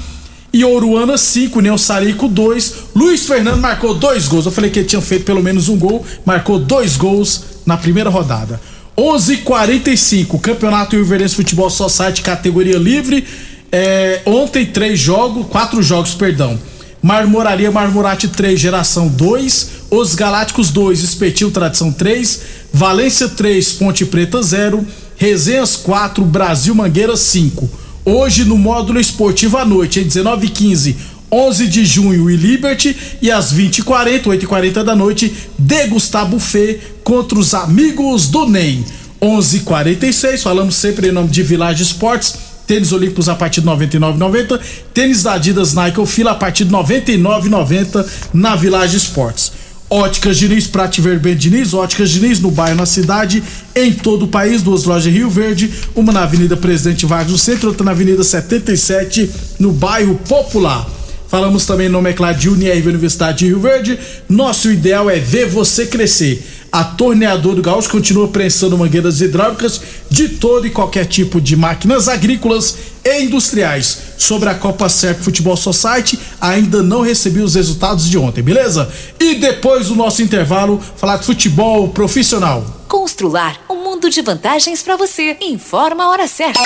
E 0.51 0.63
Oruana 0.63 1.17
5, 1.17 1.59
Neo 1.59 1.77
Sarico 1.77 2.27
2. 2.27 2.75
Luiz 2.95 3.25
Fernando 3.25 3.59
marcou 3.59 3.93
dois 3.93 4.27
gols. 4.27 4.45
Eu 4.45 4.51
falei 4.51 4.69
que 4.69 4.79
ele 4.79 4.87
tinha 4.87 5.01
feito 5.01 5.25
pelo 5.25 5.43
menos 5.43 5.69
um 5.69 5.77
gol, 5.77 6.05
marcou 6.25 6.57
dois 6.57 6.97
gols 6.97 7.43
na 7.65 7.77
primeira 7.77 8.09
rodada. 8.09 8.59
11:45 8.97 10.39
Campeonato 10.39 10.95
Ilverense 10.95 11.35
Futebol 11.35 11.69
Society 11.69 12.21
categoria 12.21 12.77
livre. 12.77 13.25
É, 13.71 14.21
ontem 14.25 14.65
três 14.65 14.97
jogos, 14.97 15.47
quatro 15.47 15.83
jogos, 15.83 16.13
perdão. 16.13 16.57
Marmoraria 17.05 17.71
Marmorate 17.71 18.27
3, 18.27 18.59
Geração 18.59 19.07
2, 19.07 19.69
Os 19.91 20.15
Galácticos 20.15 20.71
2, 20.71 21.03
Espetil 21.03 21.51
Tradição 21.51 21.91
3, 21.91 22.41
Valência 22.73 23.29
3, 23.29 23.73
Ponte 23.73 24.03
Preta 24.07 24.41
0, 24.41 24.83
Resenhas 25.15 25.75
4, 25.75 26.25
Brasil 26.25 26.73
Mangueira 26.73 27.15
5. 27.15 27.69
Hoje 28.03 28.43
no 28.43 28.57
módulo 28.57 28.99
esportivo 28.99 29.55
à 29.55 29.63
noite, 29.63 29.99
em 29.99 30.07
19h15, 30.07 30.95
11 31.31 31.67
de 31.67 31.85
junho 31.85 32.27
e 32.27 32.35
Liberty. 32.35 32.97
E 33.21 33.29
às 33.29 33.53
20h40, 33.53 34.23
8h40 34.23 34.83
da 34.83 34.95
noite, 34.95 35.31
degustar 35.59 36.25
buffet 36.25 36.79
contra 37.03 37.37
os 37.37 37.53
amigos 37.53 38.29
do 38.29 38.47
NEM. 38.47 38.83
11:46 39.21 40.41
falamos 40.41 40.73
sempre 40.73 41.09
em 41.09 41.11
nome 41.11 41.29
de 41.29 41.43
Village 41.43 41.83
Esportes 41.83 42.44
Tênis 42.67 42.91
Olímpicos 42.91 43.29
a 43.29 43.35
partir 43.35 43.61
de 43.61 43.67
99,90. 43.67 44.59
Tênis 44.93 45.23
da 45.23 45.33
Adidas 45.33 45.73
Nike 45.73 45.99
ou 45.99 46.05
Fila 46.05 46.31
a 46.31 46.35
partir 46.35 46.65
de 46.65 46.71
99,90 46.71 48.05
na 48.33 48.55
Village 48.55 48.97
Esportes. 48.97 49.51
Óticas 49.89 50.37
Diniz, 50.37 50.65
Prate 50.65 50.99
Verben 50.99 51.35
Diniz, 51.35 51.73
Óticas 51.73 52.09
Diniz 52.09 52.39
no 52.39 52.49
bairro, 52.49 52.75
na 52.75 52.87
cidade, 52.87 53.43
em 53.75 53.93
todo 53.93 54.25
o 54.25 54.27
país, 54.27 54.63
duas 54.63 54.83
lojas 54.83 55.05
em 55.05 55.15
Rio 55.15 55.29
Verde, 55.29 55.71
uma 55.95 56.11
na 56.11 56.23
Avenida 56.23 56.57
Presidente 56.57 57.05
Vargas 57.05 57.31
no 57.31 57.37
centro, 57.37 57.69
outra 57.69 57.85
na 57.85 57.91
Avenida 57.91 58.23
77 58.23 59.29
no 59.59 59.71
bairro 59.71 60.15
Popular. 60.27 60.89
Falamos 61.27 61.65
também 61.65 61.89
no 61.89 62.01
Meclar 62.01 62.33
de 62.33 62.49
Unirv 62.49 62.87
Universidade 62.87 63.39
de 63.39 63.47
Rio 63.47 63.59
Verde. 63.59 63.99
Nosso 64.29 64.71
ideal 64.71 65.09
é 65.09 65.19
ver 65.19 65.47
você 65.47 65.85
crescer. 65.85 66.43
A 66.75 66.83
torneadora 66.83 67.55
do 67.55 67.61
Gaúcho 67.61 67.89
continua 67.89 68.27
prensando 68.27 68.77
mangueiras 68.77 69.21
hidráulicas 69.21 69.79
de 70.09 70.27
todo 70.27 70.67
e 70.67 70.69
qualquer 70.69 71.05
tipo 71.05 71.39
de 71.39 71.55
máquinas 71.55 72.09
agrícolas 72.09 72.75
e 73.01 73.21
industriais. 73.21 73.97
Sobre 74.17 74.49
a 74.49 74.55
Copa 74.55 74.89
Serp 74.89 75.21
Futebol 75.21 75.55
Society, 75.55 76.19
ainda 76.41 76.83
não 76.83 76.99
recebi 76.99 77.39
os 77.39 77.55
resultados 77.55 78.09
de 78.09 78.17
ontem, 78.17 78.41
beleza? 78.41 78.91
E 79.17 79.35
depois 79.35 79.87
do 79.87 79.95
nosso 79.95 80.21
intervalo, 80.21 80.83
falar 80.97 81.15
de 81.15 81.25
futebol 81.25 81.87
profissional. 81.87 82.65
Constrular 82.89 83.57
um 83.69 83.81
mundo 83.81 84.09
de 84.09 84.21
vantagens 84.21 84.83
para 84.83 84.97
você. 84.97 85.37
Informa 85.39 86.03
a 86.03 86.09
hora 86.09 86.27
certa. 86.27 86.59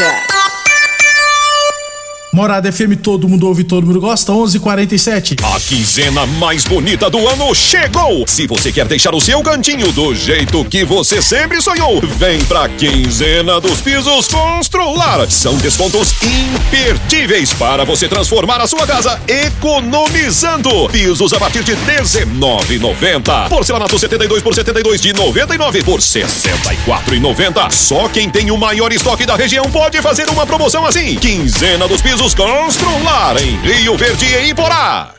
Morada 2.31 2.71
FM, 2.71 2.95
todo 3.01 3.27
mundo 3.27 3.48
ouve, 3.48 3.63
todo 3.63 3.88
mundo 3.88 4.00
gosta, 4.00 4.31
11:47. 4.31 5.36
A 5.41 5.59
quinzena 5.59 6.27
mais 6.27 6.63
bonita 6.63 7.09
do 7.09 7.27
ano 7.27 7.55
chegou! 7.55 8.24
Se 8.27 8.45
você 8.45 8.71
quer 8.71 8.86
deixar 8.86 9.15
o 9.15 9.19
seu 9.19 9.41
cantinho 9.41 9.91
do 9.91 10.13
jeito 10.13 10.63
que 10.65 10.86
você 10.86 11.24
sempre 11.24 11.59
sonhou, 11.59 12.00
vem 12.19 12.39
pra 12.45 12.69
quinzena 12.69 13.59
dos 13.59 13.81
pisos 13.81 14.27
Constrular. 14.27 15.27
São 15.31 15.57
descontos 15.57 16.13
imperdíveis 16.21 17.51
para 17.53 17.83
você 17.83 18.07
transformar 18.07 18.62
a 18.62 18.67
sua 18.67 18.86
casa 18.86 19.19
economizando. 19.27 20.88
Pisos 20.89 21.33
a 21.33 21.39
partir 21.39 21.63
de 21.63 21.75
19,90. 21.75 23.50
Porcelanato 23.50 23.98
72 23.98 24.43
por 24.43 24.53
72 24.53 25.01
de 25.01 25.13
99 25.13 25.83
por 25.83 26.00
64,90. 26.00 27.71
Só 27.71 28.07
quem 28.07 28.29
tem 28.29 28.51
o 28.51 28.57
maior 28.57 28.93
estoque 28.93 29.25
da 29.25 29.36
região 29.36 29.65
pode 29.71 30.00
fazer 30.00 30.29
uma 30.29 30.45
promoção 30.45 30.86
assim. 30.86 31.15
Quinzena 31.15 31.88
dos 31.88 32.03
pisos 32.03 32.18
Pisos 32.19 32.35
Constrular 32.35 33.38
em 33.41 33.55
Rio 33.61 33.95
Verde 33.95 34.25
e 34.25 34.49
Iporá. 34.49 35.18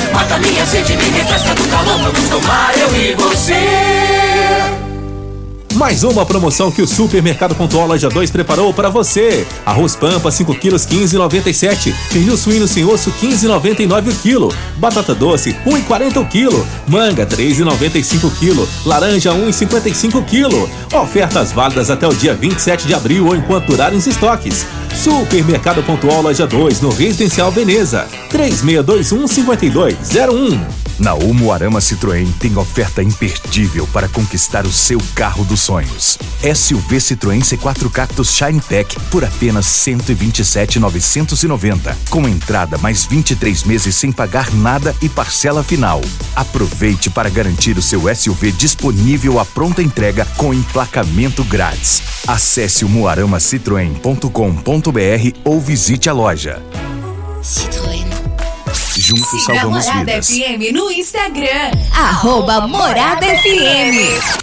Mata 0.13 0.37
minha 0.37 0.65
sede, 0.65 0.95
me 0.97 1.09
refresca 1.09 1.53
do 1.55 1.67
calor. 1.67 1.97
Vamos 1.99 2.29
tomar 2.29 2.77
eu 2.77 2.95
e 2.95 3.13
você. 3.15 4.01
Mais 5.75 6.03
uma 6.03 6.25
promoção 6.25 6.69
que 6.69 6.81
o 6.81 6.87
Supermercado 6.87 7.55
Pontual 7.55 7.87
Loja 7.87 8.07
2 8.07 8.29
preparou 8.29 8.71
para 8.73 8.89
você. 8.89 9.47
Arroz 9.65 9.95
Pampa 9.95 10.29
5 10.29 10.53
quilos 10.55 10.85
15,97. 10.85 11.93
Pernil 12.11 12.37
suíno 12.37 12.67
sem 12.67 12.85
osso 12.85 13.11
15,99 13.11 14.11
o 14.11 14.15
quilo. 14.17 14.53
Batata 14.75 15.15
doce 15.15 15.55
1,40 15.65 16.21
o 16.21 16.25
quilo. 16.25 16.67
Manga 16.87 17.25
3,95 17.25 18.25
o 18.25 18.31
quilo. 18.31 18.69
Laranja 18.85 19.31
1,55 19.31 20.15
o 20.19 20.23
quilo. 20.23 20.69
Ofertas 20.93 21.51
válidas 21.51 21.89
até 21.89 22.07
o 22.07 22.13
dia 22.13 22.35
27 22.35 22.85
de 22.85 22.93
abril 22.93 23.25
ou 23.25 23.35
enquanto 23.35 23.67
durarem 23.67 23.97
os 23.97 24.05
estoques. 24.05 24.65
Supermercado 25.01 25.81
Pontual 25.81 26.21
Loja 26.21 26.45
2 26.45 26.83
no 26.83 26.91
Residencial 26.91 27.51
Veneza. 27.51 28.07
3621 28.29 29.27
5201. 29.27 30.80
Na 31.01 31.13
Umuarama 31.15 31.81
Citroën 31.81 32.31
tem 32.37 32.55
oferta 32.55 33.01
imperdível 33.01 33.87
para 33.87 34.07
conquistar 34.07 34.67
o 34.67 34.71
seu 34.71 35.01
carro 35.15 35.43
dos 35.43 35.61
sonhos. 35.61 36.19
SUV 36.43 36.97
Citroën 36.97 37.41
C4 37.41 37.91
Cactus 37.91 38.31
Shine 38.31 38.61
Tech 38.61 38.95
por 39.09 39.25
apenas 39.25 39.65
127,990, 39.65 41.97
com 42.07 42.27
entrada 42.27 42.77
mais 42.77 43.03
23 43.03 43.63
meses 43.63 43.95
sem 43.95 44.11
pagar 44.11 44.53
nada 44.53 44.95
e 45.01 45.09
parcela 45.09 45.63
final. 45.63 46.01
Aproveite 46.35 47.09
para 47.09 47.31
garantir 47.31 47.79
o 47.79 47.81
seu 47.81 48.03
SUV 48.15 48.51
disponível 48.51 49.39
à 49.39 49.45
pronta 49.45 49.81
entrega 49.81 50.23
com 50.37 50.53
emplacamento 50.53 51.43
grátis. 51.43 52.03
Acesse 52.27 52.85
o 52.85 52.89
muaramacitroen.com.br 52.89 55.39
ou 55.43 55.59
visite 55.59 56.11
a 56.11 56.13
loja. 56.13 56.61
Citroën. 57.41 58.10
Juntos 59.11 59.29
Siga 59.29 59.43
salvamos 59.59 59.85
Morada 59.85 60.03
vidas. 60.03 60.29
FM 60.29 60.71
no 60.71 60.89
Instagram. 60.91 61.71
Arroba 61.93 62.65
Morada 62.67 63.27
FM. 63.33 63.99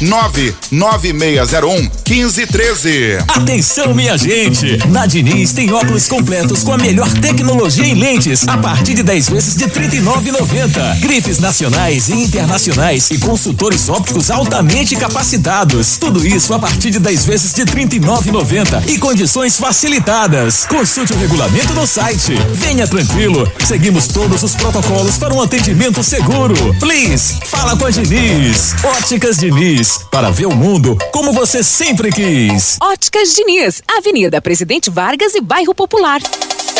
99601 0.00 1.90
1513. 2.08 3.18
Atenção, 3.28 3.94
minha 3.94 4.16
gente! 4.18 4.78
Na 4.88 5.06
Diniz 5.06 5.52
tem 5.52 5.72
óculos 5.72 6.08
completos 6.08 6.62
com 6.62 6.72
a 6.72 6.78
melhor 6.78 7.10
tecnologia 7.14 7.86
em 7.86 7.94
lentes, 7.94 8.46
a 8.46 8.58
partir 8.58 8.94
de 8.94 9.02
10 9.02 9.28
vezes 9.28 9.56
de 9.56 9.64
R$ 9.64 9.70
39,90. 9.70 11.00
Grifes 11.00 11.38
nacionais 11.38 12.08
e 12.08 12.14
internacionais 12.14 13.10
e 13.10 13.18
consultores 13.18 13.88
ópticos 13.88 14.30
altamente 14.30 14.94
capacitados. 14.96 15.96
Tudo 15.96 16.26
isso 16.26 16.52
a 16.54 16.58
partir 16.58 16.90
de 16.90 16.98
10 16.98 17.24
vezes 17.24 17.54
de 17.54 17.62
R$ 17.62 17.86
39,90 17.86 18.88
e 18.88 18.98
condições 18.98 19.56
facilitadas. 19.56 20.66
Consulte 20.66 21.12
o 21.12 21.18
regulamento 21.18 21.72
no 21.74 21.86
site. 21.86 22.34
Venha 22.54 22.86
tranquilo, 22.86 23.50
seguimos 23.64 24.06
todos 24.06 24.42
os 24.42 24.54
protocolos 24.54 25.16
para 25.18 25.34
um 25.34 25.40
atendimento 25.40 26.02
seguro. 26.02 26.54
Please, 26.78 27.38
fala 27.46 27.76
com 27.76 27.86
a 27.86 27.90
Diniz. 27.90 28.74
Óticas 28.84 29.38
Diniz, 29.38 29.81
para 30.10 30.30
ver 30.30 30.46
o 30.46 30.54
mundo 30.54 30.96
como 31.12 31.32
você 31.32 31.62
sempre 31.62 32.10
quis. 32.12 32.78
Óticas 32.80 33.34
Diniz, 33.34 33.82
Avenida 33.98 34.40
Presidente 34.40 34.88
Vargas 34.90 35.34
e 35.34 35.40
Bairro 35.40 35.74
Popular. 35.74 36.20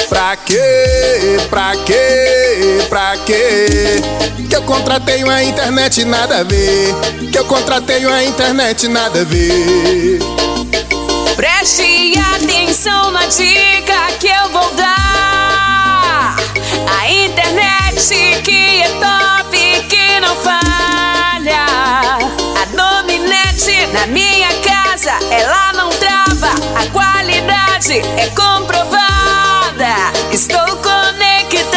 Pra 0.09 0.37
quê? 0.37 0.57
Pra 1.51 1.73
quê? 1.85 2.85
Pra 2.88 3.17
quê? 3.27 3.67
Que 4.49 4.55
eu 4.57 4.62
contratei 4.62 5.25
uma 5.25 5.43
internet 5.43 6.05
nada 6.05 6.38
a 6.41 6.43
ver. 6.45 6.95
Que 7.31 7.38
eu 7.38 7.45
contratei 7.45 8.05
uma 8.07 8.23
internet 8.23 8.87
nada 8.88 9.23
a 9.23 9.25
ver. 9.25 10.19
Preste 11.35 12.15
atenção 12.35 13.11
na 13.11 13.27
dica 13.27 14.12
que 14.21 14.29
eu 14.29 14.49
vou 14.51 14.71
dar. 14.75 16.37
A 17.01 17.11
internet 17.11 18.43
que 18.45 18.83
é 18.83 18.88
top, 19.01 19.87
que 19.88 20.21
não 20.21 20.37
falha. 20.37 22.22
Na 23.62 24.09
minha 24.09 24.48
casa, 24.61 25.12
ela 25.31 25.72
não 25.75 25.88
trava. 25.90 26.51
A 26.75 26.85
qualidade 26.90 28.01
é 28.16 28.27
comprovada. 28.31 29.94
Estou 30.33 30.77
conectada. 30.79 31.70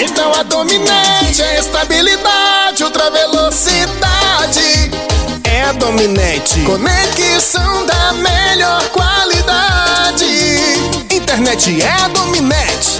Então 0.00 0.32
a 0.34 0.42
dominante 0.42 1.40
é 1.40 1.60
estabilidade, 1.60 2.82
ultra 2.82 3.08
velocidade. 3.08 4.90
É 5.44 5.62
a 5.62 5.72
dominante. 5.74 6.60
Conexão 6.62 7.86
da 7.86 8.12
melhor 8.14 8.82
qualidade. 8.88 10.26
Internet 11.08 11.80
é 11.82 11.88
a 11.88 12.08
dominante. 12.08 12.99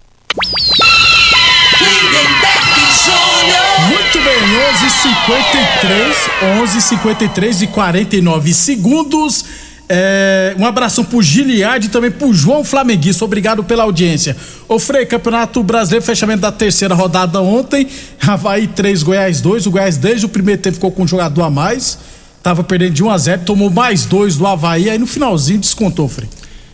Muito 4.13 4.25
bem, 4.25 4.41
11:53, 4.43 6.29
11:53 6.61 7.61
e 7.61 7.67
49 7.67 8.53
segundos. 8.53 9.45
É, 9.87 10.53
um 10.59 10.65
abração 10.65 11.05
pro 11.05 11.21
Giliard 11.21 11.85
e 11.85 11.89
também 11.89 12.11
pro 12.11 12.33
João 12.33 12.61
Flamenguista. 12.61 13.23
Obrigado 13.23 13.63
pela 13.63 13.83
audiência. 13.83 14.35
Ô 14.67 14.77
Frei, 14.77 15.05
Campeonato 15.05 15.63
Brasileiro, 15.63 16.05
fechamento 16.05 16.41
da 16.41 16.51
terceira 16.51 16.93
rodada 16.93 17.39
ontem. 17.39 17.87
Havaí 18.19 18.67
3, 18.67 19.01
Goiás 19.01 19.39
2. 19.39 19.67
O 19.67 19.71
Goiás 19.71 19.95
desde 19.95 20.25
o 20.25 20.29
primeiro 20.29 20.61
tempo 20.61 20.75
ficou 20.75 20.91
com 20.91 21.03
um 21.03 21.07
jogador 21.07 21.43
a 21.43 21.49
mais. 21.49 21.97
Tava 22.43 22.65
perdendo 22.65 22.93
de 22.93 23.03
1 23.05 23.09
a 23.09 23.17
0 23.17 23.41
tomou 23.45 23.69
mais 23.69 24.03
dois 24.03 24.35
do 24.35 24.45
Havaí, 24.45 24.89
aí 24.89 24.97
no 24.97 25.07
finalzinho 25.07 25.59
descontou, 25.59 26.09
Frei. 26.09 26.27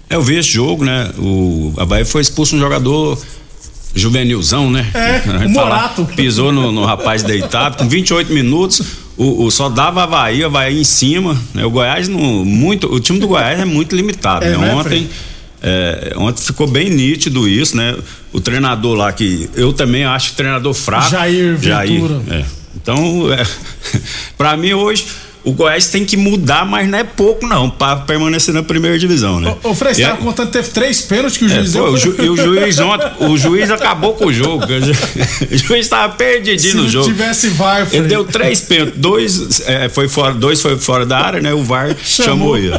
É, 0.10 0.16
eu 0.16 0.24
vi 0.24 0.40
esse 0.40 0.50
jogo, 0.50 0.84
né? 0.84 1.12
O 1.20 1.72
Havaí 1.78 2.04
foi 2.04 2.22
expulso 2.22 2.56
um 2.56 2.60
jogador 2.60 3.16
juvenilzão, 3.98 4.70
né? 4.70 4.86
É, 4.94 5.22
o 5.46 5.50
Morato. 5.50 6.06
Pisou 6.16 6.52
no, 6.52 6.72
no 6.72 6.86
rapaz 6.86 7.24
deitado, 7.24 7.78
com 7.78 7.88
28 7.88 8.32
minutos. 8.32 8.82
O, 9.18 9.46
o, 9.46 9.52
só 9.52 9.68
dava 9.68 10.04
Havaí, 10.04 10.44
Havaí 10.44 10.80
em 10.80 10.84
cima. 10.84 11.36
Né? 11.54 11.66
O 11.66 11.72
Goiás, 11.72 12.08
no, 12.08 12.46
muito, 12.46 12.94
o 12.94 13.00
time 13.00 13.20
do 13.20 13.28
Goiás 13.28 13.60
é 13.60 13.66
muito 13.66 13.96
limitado. 13.96 14.46
É, 14.46 14.52
né? 14.52 14.58
né, 14.58 14.74
Ontem, 14.76 15.10
é, 15.62 16.14
ontem 16.18 16.44
ficou 16.44 16.68
bem 16.68 16.90
nítido 16.90 17.48
isso, 17.48 17.76
né? 17.76 17.96
O 18.32 18.40
treinador 18.40 18.96
lá 18.96 19.12
que 19.12 19.50
eu 19.56 19.74
também 19.74 20.06
acho 20.06 20.34
treinador 20.36 20.74
fraco. 20.74 21.10
Jair 21.10 21.58
Ventura. 21.58 22.22
é. 22.30 22.46
Então, 22.76 23.34
é, 23.34 23.46
para 24.38 24.56
mim 24.56 24.74
hoje 24.74 25.08
o 25.50 25.54
Goiás 25.54 25.88
tem 25.88 26.04
que 26.06 26.18
mudar, 26.18 26.66
mas 26.66 26.88
não 26.90 27.00
é 27.00 27.04
pouco 27.04 27.48
não, 27.48 27.70
para 27.70 27.98
permanecer 27.98 28.54
na 28.54 28.62
primeira 28.64 28.98
divisão, 29.00 29.40
né? 29.40 29.56
Ô, 29.64 29.74
Frei, 29.74 29.94
você 29.94 30.02
E 30.02 30.06
tava 30.06 30.18
a- 30.18 30.22
contando 30.22 30.48
que 30.48 30.54
teve 30.54 30.70
três 30.70 31.02
pênaltis 31.02 31.38
que 31.38 31.46
o 31.46 31.48
é, 31.48 31.56
juiz 31.56 31.72
pô, 31.72 31.80
deu. 31.84 31.94
o, 31.94 31.98
ju- 31.98 32.16
e 32.20 32.30
o 32.30 32.36
juiz 32.38 32.80
ontem, 32.80 33.12
o 33.20 33.38
juiz 33.38 33.72
acabou 33.72 34.14
com 34.14 34.26
o 34.26 34.34
jogo. 34.34 34.66
O 35.52 35.58
juiz 35.58 35.86
estava 35.86 36.14
perdidinho 36.14 36.72
Se 36.72 36.78
no 36.78 36.90
jogo. 36.90 37.06
tivesse 37.08 37.50
VAR, 37.50 37.86
Frei. 37.86 38.00
Ele 38.02 38.08
deu 38.10 38.26
três 38.26 38.62
pênaltis, 38.62 39.00
dois 39.00 39.62
é, 39.68 39.88
foi 39.90 40.08
fora, 40.08 40.34
dois 40.34 40.62
foi 40.62 40.78
fora 40.78 41.06
da 41.06 41.18
área, 41.20 41.40
né? 41.42 41.54
O 41.54 41.64
VAR 41.64 41.96
chamou, 42.04 42.58
Chamou. 42.58 42.58
ele. 42.58 42.74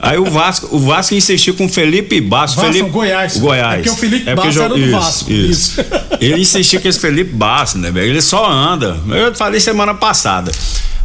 Aí 0.00 0.18
o 0.18 0.24
Vasco, 0.24 0.68
o 0.74 0.78
Vasco 0.78 1.14
insistiu 1.14 1.54
com 1.54 1.66
o 1.66 1.68
Felipe. 1.68 2.20
Vasco, 2.20 2.60
Felipe, 2.60 2.88
Goiás. 2.90 3.36
O 3.36 3.40
Goiás. 3.40 3.74
É 3.74 3.76
porque 3.76 3.90
o 3.90 3.96
Felipe 3.96 4.34
Bastos 4.34 4.54
jo- 4.54 4.60
era 4.62 4.68
do 4.74 4.78
isso, 4.80 4.90
Vasco. 4.90 5.32
Isso. 5.32 5.80
Ele 6.20 6.40
insistiu 6.40 6.80
com 6.80 6.88
esse 6.88 6.98
Felipe 7.00 7.32
Bastos, 7.32 7.80
né, 7.80 7.90
velho? 7.90 8.06
Ele 8.10 8.22
só 8.22 8.50
anda. 8.50 8.96
Eu 9.10 9.34
falei 9.34 9.60
semana 9.60 9.94
passada. 9.94 10.50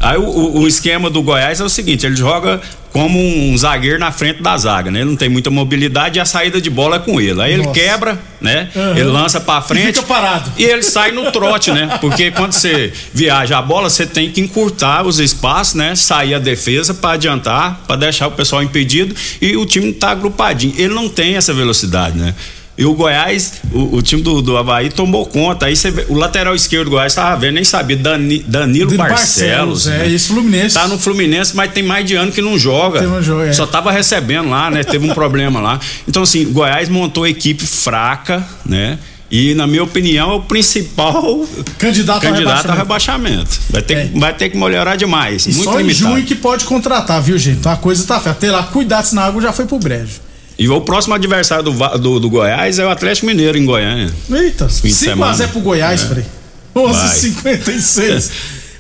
Aí 0.02 0.18
o, 0.18 0.24
o- 0.24 0.60
o 0.62 0.68
esquema 0.68 1.10
do 1.10 1.22
Goiás 1.22 1.60
é 1.60 1.64
o 1.64 1.70
seguinte: 1.70 2.06
ele 2.06 2.16
joga 2.16 2.60
como 2.92 3.18
um 3.20 3.58
zagueiro 3.58 3.98
na 4.00 4.12
frente 4.12 4.42
da 4.42 4.58
zaga, 4.58 4.92
né? 4.92 5.00
Ele 5.00 5.12
não 5.12 5.16
tem 5.16 5.30
muita 5.30 5.50
mobilidade 5.50 6.18
e 6.18 6.22
a 6.22 6.26
saída 6.26 6.60
de 6.60 6.70
bola 6.70 6.98
é 6.98 7.00
com 7.00 7.22
ele. 7.22 7.42
Aí 7.42 7.54
ele 7.54 7.64
Nossa. 7.64 7.80
quebra, 7.80 8.20
né? 8.42 8.70
Aham. 8.76 8.92
Ele 8.92 9.04
lança 9.06 9.40
pra 9.40 9.62
frente. 9.62 9.88
fica 9.94 10.04
parado. 10.04 10.52
E 10.58 10.64
ele 10.66 10.82
sai 10.84 11.12
no 11.12 11.32
trote, 11.32 11.72
né? 11.72 11.98
Porque 12.02 12.32
quando 12.32 12.52
você 12.52 12.92
viaja 13.14 13.58
a 13.58 13.62
bola, 13.62 13.90
você 13.90 14.06
tem 14.06 14.30
que 14.30 14.42
encurtar 14.42 15.06
os 15.08 15.20
espaços, 15.20 15.76
né? 15.76 15.96
Sair 15.96 16.34
a 16.34 16.40
defesa 16.40 16.94
pra 16.94 17.12
adiantar, 17.12 17.82
pra 17.88 17.96
deixar 17.96 18.28
o 18.28 18.32
pessoal 18.32 18.62
impedido 18.62 19.16
e 19.42 19.56
o 19.56 19.66
time 19.66 19.94
tá 19.94 20.10
agrupadinho. 20.12 20.74
Ele 20.78 20.94
não 20.94 21.08
tem 21.08 21.36
essa 21.38 21.54
velocidade, 21.54 22.18
né? 22.18 22.36
E 22.82 22.86
o 22.86 22.96
Goiás, 22.96 23.62
o, 23.72 23.98
o 23.98 24.02
time 24.02 24.24
do, 24.24 24.42
do 24.42 24.58
Havaí 24.58 24.90
tomou 24.90 25.24
conta. 25.28 25.68
Aí 25.68 25.76
você 25.76 25.92
vê, 25.92 26.04
o 26.10 26.16
lateral 26.16 26.56
esquerdo 26.56 26.86
do 26.86 26.90
Goiás 26.90 27.14
tava 27.14 27.36
vendo, 27.40 27.54
nem 27.54 27.64
sabia, 27.64 27.96
Dani- 27.96 28.40
Danilo 28.40 28.90
Danilo 28.90 28.98
Barcelos. 28.98 29.86
Barcelos, 29.86 29.88
é, 29.88 29.98
né? 30.00 30.12
esse 30.12 30.28
Fluminense. 30.30 30.74
Tá 30.74 30.88
no 30.88 30.98
Fluminense, 30.98 31.56
mas 31.56 31.72
tem 31.72 31.84
mais 31.84 32.04
de 32.08 32.16
ano 32.16 32.32
que 32.32 32.42
não 32.42 32.58
joga. 32.58 33.02
Que 33.02 33.06
não 33.06 33.22
joga, 33.22 33.46
é. 33.50 33.54
Só 33.54 33.68
tava 33.68 33.92
recebendo 33.92 34.50
lá, 34.50 34.72
né? 34.72 34.84
Teve 34.84 35.08
um 35.08 35.14
problema 35.14 35.62
lá. 35.62 35.80
Então, 36.08 36.24
assim, 36.24 36.48
o 36.48 36.50
Goiás 36.52 36.90
montou 36.90 37.28
equipe 37.28 37.64
fraca, 37.64 38.44
né? 38.66 38.98
E, 39.30 39.54
na 39.54 39.68
minha 39.68 39.84
opinião, 39.84 40.32
é 40.32 40.34
o 40.34 40.42
principal 40.42 41.46
Candidato 41.78 42.26
ao 42.26 42.32
candidato 42.34 42.68
rebaixamento. 42.68 42.78
rebaixamento. 42.80 43.60
Vai 43.70 43.82
ter, 43.84 43.94
É. 43.98 44.06
que- 44.08 44.20
vai 44.20 44.34
ter 44.34 44.50
que 44.50 44.58
melhorar 44.58 44.96
demais. 44.96 45.46
E 45.46 45.52
muito 45.54 45.64
só 45.66 45.80
em 45.80 45.84
limitado. 45.84 46.14
junho 46.16 46.26
que 46.26 46.34
pode 46.36 46.66
contratar, 46.66 47.22
viu, 47.22 47.38
gente? 47.38 47.60
Então 47.60 47.72
a 47.72 47.78
coisa 47.78 48.04
tá 48.08 48.20
feia. 48.20 48.32
Até 48.32 48.52
lá, 48.52 48.64
cuidado, 48.64 49.06
senão 49.06 49.22
a 49.22 49.28
água 49.28 49.40
já 49.42 49.54
foi 49.54 49.66
pro 49.66 49.78
brejo. 49.78 50.20
E 50.64 50.70
o 50.70 50.80
próximo 50.82 51.14
adversário 51.16 51.64
do, 51.64 51.72
do, 51.98 52.20
do 52.20 52.30
Goiás 52.30 52.78
é 52.80 52.86
o 52.86 52.90
Atlético 52.90 53.26
Mineiro, 53.28 53.58
em 53.58 53.66
Goiânia. 53.66 54.12
Eita, 54.32 54.70
Fim 54.70 54.88
de 54.90 54.94
5x0 54.94 54.98
semana. 54.98 55.48
pro 55.48 55.60
Goiás, 55.62 56.04
É. 56.04 56.06
Frei. 56.08 56.26
Vai. 56.74 56.84
11:56. 56.86 58.32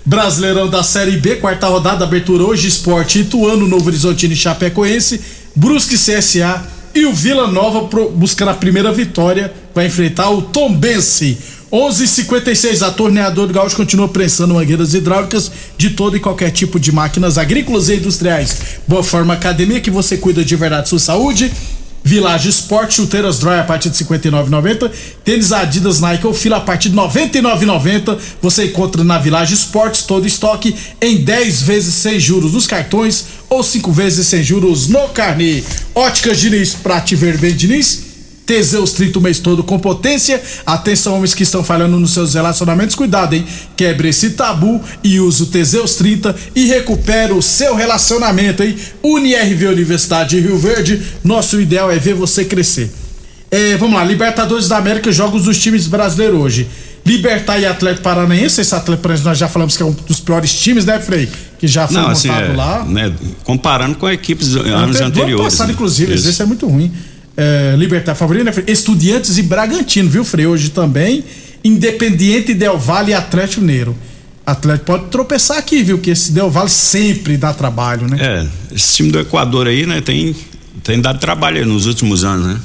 Brasileirão 0.06 0.68
da 0.68 0.82
Série 0.84 1.18
B, 1.18 1.36
quarta 1.36 1.68
rodada, 1.68 2.04
abertura 2.04 2.44
hoje, 2.44 2.68
Esporte 2.68 3.20
Ituano, 3.20 3.68
Novo 3.68 3.88
Horizontino 3.88 4.34
e 4.34 4.36
Chapecoense, 4.36 5.22
Brusque 5.56 5.96
CSA 5.96 6.64
e 6.96 7.06
o 7.06 7.14
Vila 7.14 7.48
Nova 7.48 7.84
pro- 7.88 8.10
buscando 8.10 8.50
a 8.50 8.54
primeira 8.56 8.92
vitória, 8.92 9.54
vai 9.76 9.86
enfrentar 9.88 10.30
o 10.32 10.42
Tombense. 10.42 11.38
11:56 11.72 12.82
a 12.82 12.92
torneador 12.92 13.48
do 13.48 13.54
Gaúcho 13.54 13.78
continua 13.78 14.10
prensando 14.10 14.54
mangueiras 14.54 14.94
hidráulicas 14.94 15.50
de 15.78 15.92
todo 15.92 16.18
e 16.18 16.20
qualquer 16.20 16.52
tipo 16.52 16.78
de 16.78 16.92
máquinas 16.92 17.38
agrícolas 17.38 17.88
e 17.88 17.96
industriais. 17.96 18.58
Boa 18.86 19.02
Forma 19.02 19.34
Academia 19.34 19.80
que 19.80 19.90
você 19.90 20.18
cuida 20.18 20.44
de 20.44 20.56
verdade 20.56 20.90
sua 20.90 21.00
saúde. 21.00 21.50
Village 22.04 22.50
Sport, 22.50 22.92
chuteiras 22.92 23.40
Dry 23.40 23.60
a 23.60 23.64
partir 23.64 23.90
de 23.90 24.04
R$ 24.04 24.20
59,90. 24.20 24.92
Tênis 25.24 25.52
Adidas 25.52 26.02
Nike 26.02 26.26
ou 26.26 26.34
Fila 26.34 26.58
a 26.58 26.62
partir 26.62 26.90
de 26.90 26.96
R$ 26.96 27.04
99,90. 27.04 28.18
Você 28.42 28.66
encontra 28.66 29.04
na 29.04 29.20
Village 29.20 29.54
Sports 29.54 30.02
todo 30.04 30.28
estoque 30.28 30.76
em 31.00 31.18
10 31.18 31.62
vezes 31.62 31.94
sem 31.94 32.20
juros 32.20 32.54
nos 32.54 32.68
cartões 32.68 33.26
ou 33.50 33.64
5 33.64 33.92
vezes 33.92 34.28
sem 34.28 34.44
juros 34.44 34.88
no 34.88 35.08
carnê. 35.10 35.64
Óticas 35.94 36.40
Diniz, 36.40 36.74
pra 36.74 37.00
te 37.00 37.16
ver 37.16 37.38
bem, 37.38 37.56
Diniz. 37.56 38.11
Teseus 38.52 38.92
30 38.92 39.18
o 39.18 39.22
mês 39.22 39.40
todo 39.40 39.64
com 39.64 39.80
potência. 39.80 40.44
Atenção, 40.66 41.16
homens 41.16 41.34
que 41.34 41.44
estão 41.44 41.64
falhando 41.64 41.98
nos 41.98 42.12
seus 42.12 42.34
relacionamentos. 42.34 42.98
Cuidado, 42.98 43.34
hein? 43.34 43.46
Quebre 43.78 44.10
esse 44.10 44.32
tabu 44.32 44.82
e 45.02 45.22
use 45.22 45.44
o 45.44 45.46
Teseus 45.46 45.96
30 45.96 46.36
e 46.54 46.66
recupere 46.66 47.32
o 47.32 47.42
seu 47.42 47.78
relacionamento, 47.78 48.62
hein? 48.62 48.76
UniRV 49.02 49.68
Universidade 49.68 50.32
de 50.32 50.42
Rio 50.42 50.58
Verde. 50.58 51.02
Nosso 51.24 51.62
ideal 51.62 51.90
é 51.90 51.98
ver 51.98 52.14
você 52.14 52.44
crescer. 52.44 52.92
É, 53.50 53.78
vamos 53.78 53.96
lá, 53.96 54.04
Libertadores 54.04 54.68
da 54.68 54.76
América, 54.76 55.10
jogos 55.14 55.46
dos 55.46 55.58
times 55.58 55.88
brasileiros 55.88 56.38
hoje. 56.38 56.68
Libertar 57.06 57.58
e 57.58 57.66
Atlético 57.66 58.04
Paranaense. 58.04 58.60
Esse 58.60 58.76
Atlético 58.76 59.04
Paranaense 59.04 59.26
nós 59.26 59.38
já 59.38 59.48
falamos 59.48 59.78
que 59.78 59.84
é 59.84 59.86
um 59.86 59.94
dos 59.94 60.20
piores 60.20 60.54
times, 60.54 60.84
né, 60.84 61.00
Frei? 61.00 61.30
Que 61.58 61.70
já 61.70 61.88
foi 61.88 61.96
Não, 61.96 62.10
montado 62.10 62.18
assim, 62.18 62.30
é, 62.30 62.54
lá. 62.54 62.84
né, 62.84 63.14
comparando 63.46 63.96
com 63.96 64.10
equipes 64.10 64.58
anos 64.58 65.00
anteriores. 65.00 65.36
Ano 65.36 65.44
passado, 65.46 65.68
né? 65.68 65.74
inclusive, 65.74 66.14
Isso. 66.14 66.28
esse 66.28 66.42
é 66.42 66.46
muito 66.46 66.68
ruim. 66.68 66.92
É, 67.42 67.76
Libertar 67.76 68.14
favorito, 68.14 68.46
né? 68.46 68.54
Estudiantes 68.68 69.38
e 69.38 69.44
Bragantino, 69.44 70.10
viu, 70.10 70.24
Frei? 70.24 70.46
Hoje 70.46 70.70
também. 70.70 71.24
Independiente, 71.64 72.54
Del 72.54 72.78
Valle 72.78 73.12
e 73.12 73.14
Atlético 73.14 73.62
Mineiro. 73.62 73.96
Atlético 74.46 74.86
pode 74.86 75.06
tropeçar 75.06 75.58
aqui, 75.58 75.82
viu? 75.82 75.98
Que 75.98 76.12
esse 76.12 76.32
Del 76.32 76.50
Valle 76.52 76.70
sempre 76.70 77.38
dá 77.38 77.54
trabalho, 77.54 78.08
né? 78.08 78.18
É, 78.20 78.76
esse 78.76 78.98
time 78.98 79.12
do 79.12 79.20
Equador 79.20 79.68
aí, 79.68 79.86
né, 79.86 80.02
tem, 80.02 80.36
tem 80.84 81.00
dado 81.02 81.20
trabalho 81.20 81.66
nos 81.66 81.88
últimos 81.88 82.24
anos, 82.24 82.46
né? 82.46 82.60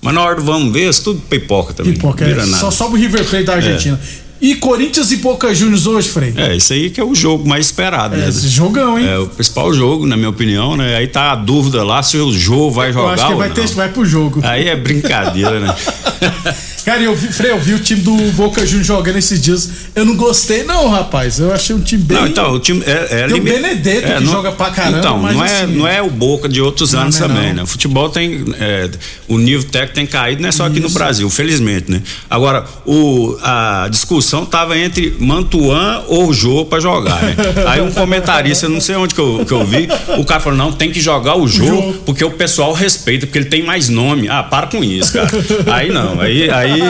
Mas 0.00 0.14
na 0.14 0.20
hora 0.20 0.34
do 0.34 0.42
vamos 0.42 0.72
ver, 0.72 0.90
isso 0.90 1.04
tudo 1.04 1.20
pipoca 1.20 1.72
também. 1.72 1.92
Pipoca, 1.92 2.24
é, 2.24 2.46
só 2.46 2.72
sobe 2.72 2.96
o 2.96 2.98
River 2.98 3.24
Plate 3.24 3.44
da 3.44 3.54
Argentina. 3.54 4.00
E 4.42 4.56
Corinthians 4.56 5.12
e 5.12 5.16
Boca 5.18 5.54
Juniors 5.54 5.86
hoje, 5.86 6.08
Frei? 6.08 6.34
É, 6.36 6.56
isso 6.56 6.72
aí 6.72 6.90
que 6.90 7.00
é 7.00 7.04
o 7.04 7.14
jogo 7.14 7.48
mais 7.48 7.66
esperado, 7.66 8.16
né? 8.16 8.26
É, 8.26 8.28
esse 8.28 8.48
jogão, 8.48 8.98
hein? 8.98 9.06
É 9.06 9.16
o 9.16 9.28
principal 9.28 9.72
jogo, 9.72 10.04
na 10.04 10.16
minha 10.16 10.30
opinião, 10.30 10.76
né? 10.76 10.96
Aí 10.96 11.06
tá 11.06 11.30
a 11.30 11.36
dúvida 11.36 11.84
lá 11.84 12.02
se 12.02 12.16
o 12.16 12.32
Jô 12.32 12.68
vai 12.68 12.88
Eu 12.88 12.94
jogar 12.94 13.12
acho 13.14 13.26
que 13.26 13.32
ou 13.32 13.38
vai, 13.38 13.50
ter, 13.50 13.66
vai 13.68 13.88
pro 13.88 14.04
jogo. 14.04 14.40
Aí 14.42 14.66
é 14.68 14.74
brincadeira, 14.74 15.60
né? 15.60 15.72
Cara, 16.84 17.00
eu 17.00 17.14
vi, 17.14 17.28
Frei, 17.28 17.52
eu 17.52 17.60
vi 17.60 17.74
o 17.74 17.78
time 17.78 18.00
do 18.00 18.16
Boca 18.32 18.66
Juniors 18.66 18.88
jogando 18.88 19.16
esses 19.16 19.40
dias. 19.40 19.70
Eu 19.94 20.04
não 20.04 20.16
gostei, 20.16 20.64
não, 20.64 20.88
rapaz. 20.88 21.38
Eu 21.38 21.52
achei 21.54 21.76
um 21.76 21.80
time 21.80 22.02
bem. 22.02 22.18
Não, 22.18 22.26
então, 22.26 22.52
o 22.54 22.58
time 22.58 22.82
é, 22.84 23.20
é 23.22 23.28
Tem 23.28 23.38
o 23.38 23.42
Benedetto 23.44 24.08
é, 24.08 24.14
que 24.16 24.24
não- 24.24 24.32
joga 24.32 24.50
pra 24.50 24.70
caramba, 24.72 24.98
Então, 24.98 25.22
não 25.22 25.44
é, 25.44 25.62
assim- 25.62 25.72
não 25.76 25.86
é 25.86 26.02
o 26.02 26.10
Boca 26.10 26.48
de 26.48 26.60
outros 26.60 26.92
anos 26.92 27.16
não 27.20 27.24
é 27.26 27.28
também, 27.28 27.48
não. 27.50 27.54
né? 27.58 27.62
O 27.62 27.66
futebol 27.68 28.08
tem. 28.08 28.44
é, 28.58 28.90
o 29.28 29.38
nível 29.38 29.62
técnico 29.62 29.94
tem 29.94 30.06
caído, 30.08 30.42
não 30.42 30.48
é 30.48 30.52
só 30.52 30.66
aqui 30.66 30.80
no 30.80 30.86
Isso. 30.86 30.94
Brasil, 30.94 31.30
felizmente, 31.30 31.88
né? 31.88 32.02
Agora, 32.28 32.64
o, 32.84 33.36
a 33.40 33.86
discussão 33.88 34.31
tava 34.46 34.78
entre 34.78 35.14
Mantuan 35.18 36.02
ou 36.08 36.32
Jô 36.32 36.64
pra 36.64 36.80
jogar, 36.80 37.22
né? 37.22 37.36
Aí 37.66 37.80
um 37.82 37.90
comentarista, 37.92 38.68
não 38.68 38.80
sei 38.80 38.96
onde 38.96 39.14
que 39.14 39.20
eu, 39.20 39.44
que 39.46 39.52
eu 39.52 39.64
vi, 39.66 39.86
o 40.18 40.24
cara 40.24 40.40
falou: 40.40 40.58
não, 40.58 40.72
tem 40.72 40.90
que 40.90 41.00
jogar 41.00 41.36
o 41.36 41.46
Jô, 41.46 41.94
porque 42.06 42.24
o 42.24 42.30
pessoal 42.30 42.72
respeita, 42.72 43.26
porque 43.26 43.38
ele 43.38 43.46
tem 43.50 43.62
mais 43.62 43.88
nome. 43.88 44.28
Ah, 44.28 44.42
para 44.42 44.66
com 44.66 44.82
isso, 44.82 45.12
cara. 45.12 45.28
Aí 45.72 45.90
não, 45.90 46.20
aí, 46.20 46.50
aí, 46.50 46.80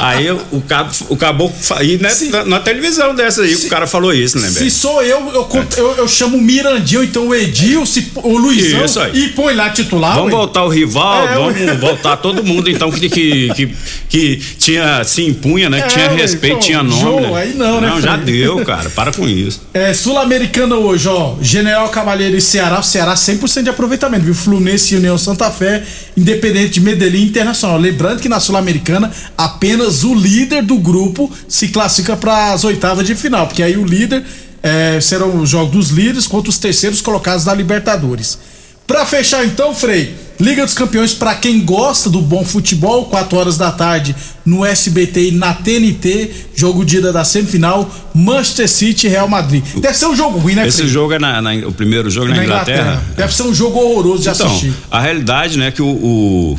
aí 0.00 0.30
o, 0.50 0.60
cabo, 0.66 0.90
o 1.08 1.16
caboclo. 1.16 1.56
E 1.82 1.96
né, 1.98 2.10
na, 2.30 2.44
na 2.44 2.60
televisão 2.60 3.14
dessa 3.14 3.42
aí, 3.42 3.54
o 3.54 3.68
cara 3.68 3.86
falou 3.86 4.12
isso, 4.12 4.38
né, 4.38 4.48
Se 4.48 4.58
velho? 4.58 4.70
sou 4.70 5.02
eu, 5.02 5.20
eu, 5.32 5.48
eu, 5.76 5.94
eu 5.98 6.08
chamo 6.08 6.36
o 6.36 6.40
Mirandinho, 6.40 7.04
então 7.04 7.28
o 7.28 7.34
Edil, 7.34 7.86
se, 7.86 8.10
o 8.16 8.36
Luizão 8.36 8.84
Isso 8.84 9.00
aí. 9.00 9.12
e 9.24 9.28
põe 9.28 9.54
lá 9.54 9.70
titular. 9.70 10.14
Vamos 10.14 10.32
ué. 10.32 10.38
voltar 10.38 10.64
o 10.64 10.68
rival, 10.68 11.26
É, 11.28 11.34
vamos 11.34 11.54
ué. 11.60 11.74
voltar 11.76 12.16
todo 12.16 12.42
mundo 12.42 12.68
então 12.70 12.90
que, 12.90 13.08
que, 13.08 13.48
que, 13.54 13.70
que 14.08 14.36
tinha 14.58 15.04
se 15.04 15.22
impunha, 15.24 15.68
né? 15.70 15.80
Que 15.82 15.86
É, 15.86 15.88
tinha 15.90 16.06
ué, 16.10 16.16
respeito, 16.16 16.54
pô. 16.56 16.60
tinha 16.60 16.82
nome. 16.88 17.00
Jô, 17.00 17.20
né? 17.20 17.40
aí 17.40 17.54
não, 17.54 17.80
né, 17.80 17.88
Não, 17.88 18.00
já 18.00 18.16
deu, 18.16 18.64
cara. 18.64 18.90
Para 18.90 19.12
com 19.12 19.28
isso. 19.28 19.62
É, 19.78 19.92
Sul-Americana 19.94 20.76
hoje, 20.76 21.08
ó. 21.08 21.36
General 21.40 21.88
Cavalheiro 21.90 22.36
e 22.36 22.40
Ceará. 22.40 22.80
O 22.80 22.82
Ceará 22.82 23.14
100% 23.14 23.62
de 23.62 23.70
aproveitamento, 23.70 24.24
viu? 24.24 24.34
Fluminense 24.34 24.94
e 24.94 24.96
União 24.96 25.16
Santa 25.16 25.50
Fé, 25.50 25.84
Independente 26.16 26.70
de 26.70 26.80
Medellín 26.80 27.22
Internacional. 27.24 27.78
Lembrando 27.78 28.20
que 28.20 28.28
na 28.28 28.40
Sul-Americana 28.40 29.12
apenas 29.36 30.02
o 30.02 30.14
líder 30.14 30.62
do 30.62 30.78
grupo 30.78 31.30
se 31.46 31.68
classifica 31.68 32.16
para 32.16 32.52
as 32.52 32.64
oitavas 32.64 33.06
de 33.06 33.14
final, 33.14 33.46
porque 33.46 33.62
aí 33.62 33.76
o 33.76 33.84
líder 33.84 34.24
é, 34.62 35.00
serão 35.00 35.40
os 35.40 35.50
jogos 35.50 35.70
dos 35.70 35.90
líderes 35.90 36.26
contra 36.26 36.50
os 36.50 36.58
terceiros 36.58 37.00
colocados 37.00 37.44
da 37.44 37.54
Libertadores. 37.54 38.38
Pra 38.86 39.04
fechar 39.04 39.44
então, 39.44 39.74
Frei, 39.74 40.14
Liga 40.40 40.64
dos 40.64 40.72
Campeões 40.74 41.12
pra 41.14 41.34
quem 41.34 41.60
gosta 41.64 42.08
do 42.08 42.20
bom 42.20 42.44
futebol, 42.44 43.06
4 43.06 43.36
horas 43.36 43.58
da 43.58 43.72
tarde 43.72 44.14
no 44.46 44.64
SBT 44.64 45.28
e 45.28 45.32
na 45.32 45.52
TNT, 45.52 46.30
jogo 46.54 46.84
dia 46.84 47.00
da 47.12 47.24
semifinal, 47.24 47.90
Manchester 48.14 48.68
City 48.68 49.06
e 49.08 49.10
Real 49.10 49.28
Madrid. 49.28 49.64
Deve 49.80 49.98
ser 49.98 50.06
um 50.06 50.14
jogo 50.14 50.38
ruim, 50.38 50.54
né, 50.54 50.66
Esse 50.68 50.78
Frei? 50.78 50.88
jogo 50.90 51.12
é 51.12 51.18
na, 51.18 51.42
na- 51.42 51.54
o 51.66 51.72
primeiro 51.72 52.08
jogo 52.08 52.28
na, 52.28 52.36
Na 52.36 52.44
Inglaterra. 52.44 53.02
Deve 53.16 53.34
ser 53.34 53.42
um 53.42 53.52
jogo 53.54 53.80
horroroso 53.80 54.22
de 54.22 54.28
então, 54.28 54.46
assistir. 54.46 54.72
a 54.90 55.00
realidade, 55.00 55.58
né, 55.58 55.72
que 55.72 55.82
o, 55.82 55.86
o, 55.88 56.58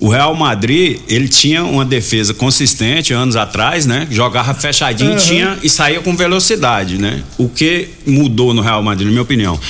o 0.00 0.08
Real 0.08 0.34
Madrid, 0.34 0.98
ele 1.06 1.28
tinha 1.28 1.64
uma 1.64 1.84
defesa 1.84 2.32
consistente 2.32 3.12
anos 3.12 3.36
atrás, 3.36 3.84
né? 3.84 4.06
Jogava 4.10 4.54
fechadinho 4.54 5.10
Uhum. 5.12 5.16
tinha, 5.18 5.58
e 5.62 5.68
saía 5.68 6.00
com 6.00 6.16
velocidade, 6.16 6.96
né? 6.96 7.22
O 7.36 7.46
que 7.48 7.88
mudou 8.06 8.54
no 8.54 8.62
Real 8.62 8.82
Madrid, 8.82 9.04
na 9.06 9.10
minha 9.10 9.22
opinião, 9.22 9.60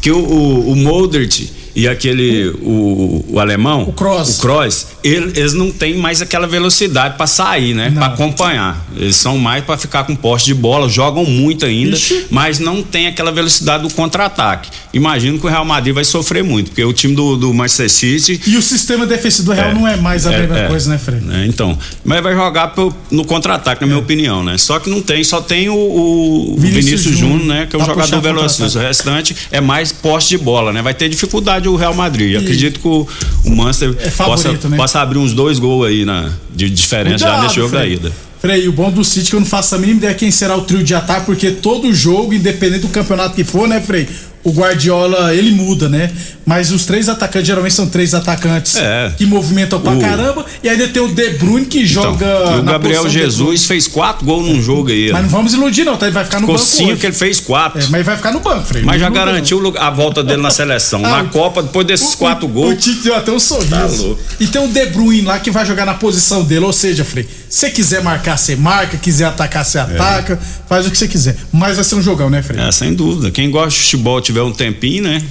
que 0.00 0.10
o, 0.12 0.18
o, 0.18 0.72
o 0.72 0.76
Modric 0.76 1.50
e 1.74 1.86
aquele 1.88 2.48
o, 2.62 3.24
o 3.28 3.38
alemão, 3.40 3.82
o 3.84 3.92
Kroos, 3.92 4.38
o 4.38 4.40
Kroos 4.40 4.86
ele- 5.04 5.32
eles 5.38 5.52
não 5.54 5.70
têm 5.70 5.96
mais 5.96 6.20
aquela 6.22 6.46
velocidade 6.46 7.16
para 7.16 7.26
sair, 7.26 7.74
né? 7.74 7.90
Para 7.90 8.06
acompanhar. 8.06 8.86
Eles 8.96 9.16
são 9.16 9.38
mais 9.38 9.64
para 9.64 9.76
ficar 9.78 10.04
com 10.04 10.14
poste 10.16 10.46
de 10.46 10.54
bola, 10.54 10.88
jogam 10.88 11.24
muito 11.24 11.64
ainda, 11.64 11.96
mas 12.30 12.58
não 12.58 12.82
tem 12.82 13.06
aquela 13.06 13.30
velocidade 13.32 13.82
do 13.82 13.94
contra-ataque. 13.94 14.70
Imagino 14.92 15.38
que 15.38 15.46
o 15.46 15.48
Real 15.48 15.64
Madrid 15.64 15.94
vai 15.94 16.04
sofrer 16.04 16.42
muito, 16.42 16.70
porque 16.70 16.84
o 16.84 16.92
time 16.92 17.14
do, 17.14 17.36
do 17.36 17.54
Manchester 17.54 17.88
City 17.90 18.40
E 18.46 18.56
o 18.56 18.62
sistema 18.62 19.06
defensivo 19.06 19.46
do 19.46 19.52
Real 19.52 19.70
É, 19.70 19.74
não 19.74 19.86
é 19.86 19.96
mais 19.96 20.26
a 20.26 20.32
é, 20.32 20.40
mesma 20.40 20.58
é. 20.58 20.68
coisa, 20.68 20.90
né, 20.90 20.98
Frei? 20.98 21.20
né? 21.20 21.46
Então, 21.48 21.78
mas 22.04 22.22
vai 22.22 22.34
jogar 22.34 22.68
pro- 22.68 22.94
no 23.10 23.24
contra-ataque, 23.24 23.80
na 23.80 23.86
minha 23.86 23.98
opinião, 23.98 24.42
né? 24.42 24.58
Só 24.58 24.78
que 24.78 24.90
não 24.90 25.00
tem, 25.00 25.22
só 25.22 25.40
tem 25.40 25.68
o, 25.68 25.74
o 25.74 26.56
Vinícius 26.58 26.84
Vinícius, 27.04 27.18
Júnior, 27.18 27.46
né? 27.46 27.66
Que 27.70 27.76
é 27.76 27.78
um 27.78 27.82
puxar 27.82 27.94
jogador 28.06 28.20
velocista. 28.20 28.78
O 28.78 28.82
restante 28.82 29.36
é 29.52 29.60
mais 29.60 29.92
poste 29.92 30.30
de 30.36 30.38
bola, 30.38 30.72
né? 30.72 30.82
Vai 30.82 30.94
ter 30.94 31.08
dificuldade 31.08 31.59
o 31.68 31.76
Real 31.76 31.94
Madrid. 31.94 32.36
Acredito 32.36 32.80
que 32.80 32.88
o, 32.88 33.06
o 33.44 33.50
Manchester 33.56 33.94
É 33.98 34.10
favorito, 34.10 34.52
possa, 34.54 34.68
né? 34.68 34.76
possa 34.76 35.00
abrir 35.00 35.18
uns 35.18 35.32
dois 35.32 35.58
gols 35.58 35.86
aí 35.86 36.04
na, 36.04 36.30
de 36.54 36.68
diferença 36.70 37.18
já 37.18 37.26
Cuidado, 37.26 37.42
nesse 37.44 37.56
jogo 37.56 37.70
da 37.72 37.78
Frei. 37.80 37.92
ida. 37.94 38.12
Frei, 38.40 38.68
o 38.68 38.72
bom 38.72 38.90
do 38.90 39.04
City 39.04 39.26
é 39.26 39.30
que 39.30 39.36
eu 39.36 39.40
não 39.40 39.46
faço 39.46 39.74
a 39.74 39.78
mínima 39.78 39.98
ideia 39.98 40.14
quem 40.14 40.30
será 40.30 40.56
o 40.56 40.62
trio 40.62 40.82
de 40.82 40.94
ataque, 40.94 41.26
porque 41.26 41.50
todo 41.50 41.92
jogo, 41.92 42.32
independente 42.32 42.82
do 42.82 42.88
campeonato 42.88 43.34
que 43.34 43.44
for, 43.44 43.68
né, 43.68 43.80
Frei? 43.82 44.08
O 44.42 44.52
Guardiola, 44.52 45.34
ele 45.34 45.50
muda, 45.50 45.88
né? 45.88 46.10
Mas 46.46 46.72
os 46.72 46.86
três 46.86 47.08
atacantes, 47.08 47.46
geralmente 47.46 47.74
são 47.74 47.86
três 47.88 48.14
atacantes 48.14 48.74
É. 48.76 49.12
que 49.16 49.26
movimentam 49.26 49.78
pra 49.80 49.92
O- 49.92 50.00
caramba. 50.00 50.44
E 50.64 50.68
ainda 50.68 50.88
tem 50.88 51.00
o 51.02 51.08
De 51.08 51.30
Bruyne 51.34 51.66
que 51.66 51.86
joga. 51.86 52.26
E 52.56 52.58
o 52.60 52.62
Gabriel 52.62 53.08
Jesus 53.08 53.66
fez 53.66 53.86
quatro 53.86 54.24
gols 54.24 54.48
num 54.48 54.60
jogo 54.60 54.88
aí. 54.90 55.12
Mas 55.12 55.22
não 55.22 55.28
vamos 55.28 55.52
iludir, 55.52 55.84
não, 55.84 55.96
tá? 55.96 56.06
Ele 56.06 56.14
vai 56.14 56.24
ficar 56.24 56.40
no 56.40 56.46
Ficou 56.46 56.56
banco. 56.56 56.66
cinco, 56.68 56.90
hoje. 56.92 57.00
que 57.00 57.06
ele 57.06 57.14
fez 57.14 57.38
quatro. 57.38 57.80
É, 57.80 57.86
mas 57.90 58.04
vai 58.04 58.16
ficar 58.16 58.32
no 58.32 58.40
banco, 58.40 58.64
Frei. 58.66 58.82
Mas 58.82 58.98
já 58.98 59.06
Não 59.06 59.10
muda, 59.12 59.20
não. 59.26 59.32
garantiu 59.32 59.58
o 59.62 59.78
a 59.78 59.90
volta 59.90 60.24
dele 60.24 60.40
na 60.42 60.50
seleção. 60.50 61.04
Ah, 61.04 61.22
na 61.22 61.24
Copa, 61.28 61.62
depois 61.62 61.86
desses 61.86 62.14
quatro 62.14 62.48
gols. 62.48 62.72
O 62.72 62.76
Tite 62.76 63.02
deu 63.02 63.14
até 63.14 63.30
um 63.30 63.38
sorriso. 63.38 63.68
Tá 63.70 63.84
louco. 63.84 64.20
E 64.40 64.46
tem 64.46 64.64
o 64.64 64.68
De 64.68 64.86
Bruyne 64.86 65.20
lá 65.22 65.38
que 65.38 65.50
vai 65.50 65.64
jogar 65.66 65.84
na 65.84 65.94
posição 65.94 66.42
dele. 66.42 66.64
Ou 66.64 66.72
seja, 66.72 67.04
Frei, 67.04 67.28
se 67.48 67.70
quiser 67.70 68.02
marcar, 68.02 68.36
você 68.38 68.56
marca. 68.56 68.96
Quiser 68.96 69.26
atacar, 69.26 69.64
você 69.64 69.78
ataca. 69.78 70.38
Faz 70.68 70.86
o 70.86 70.90
que 70.90 70.96
você 70.98 71.06
quiser. 71.06 71.36
Mas 71.52 71.76
vai 71.76 71.84
ser 71.84 71.94
um 71.96 72.02
jogão, 72.02 72.30
né, 72.30 72.42
Frei? 72.42 72.60
É, 72.60 72.72
sem 72.72 72.94
dúvida. 72.94 73.30
Quem 73.30 73.50
gosta 73.50 73.70
de 73.70 73.76
futebol 73.84 74.20
tiver 74.30 74.42
um 74.42 74.52
tempinho, 74.52 75.04
né? 75.04 75.22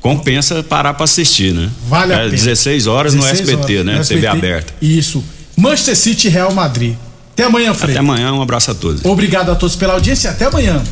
Compensa 0.00 0.62
parar 0.62 0.94
pra 0.94 1.04
assistir, 1.04 1.52
né? 1.52 1.70
Vale 1.88 2.12
a 2.12 2.16
é, 2.16 2.24
pena. 2.24 2.30
16 2.30 2.86
horas 2.86 3.14
no 3.14 3.22
16 3.22 3.48
SBT, 3.48 3.74
horas, 3.74 3.86
né? 3.86 3.98
no 3.98 4.04
TV 4.04 4.26
SBT. 4.26 4.26
aberta. 4.26 4.74
Isso. 4.80 5.24
Manchester 5.56 5.96
City 5.96 6.28
Real 6.28 6.52
Madrid. 6.52 6.94
Até 7.32 7.44
amanhã, 7.44 7.72
Frei. 7.74 7.94
Até 7.94 8.00
amanhã, 8.00 8.32
um 8.32 8.42
abraço 8.42 8.70
a 8.70 8.74
todos. 8.74 9.04
Obrigado 9.04 9.50
a 9.50 9.54
todos 9.54 9.76
pela 9.76 9.94
audiência 9.94 10.28
e 10.28 10.30
até 10.30 10.46
amanhã. 10.46 10.82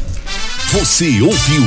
Você 0.73 1.21
ouviu 1.23 1.57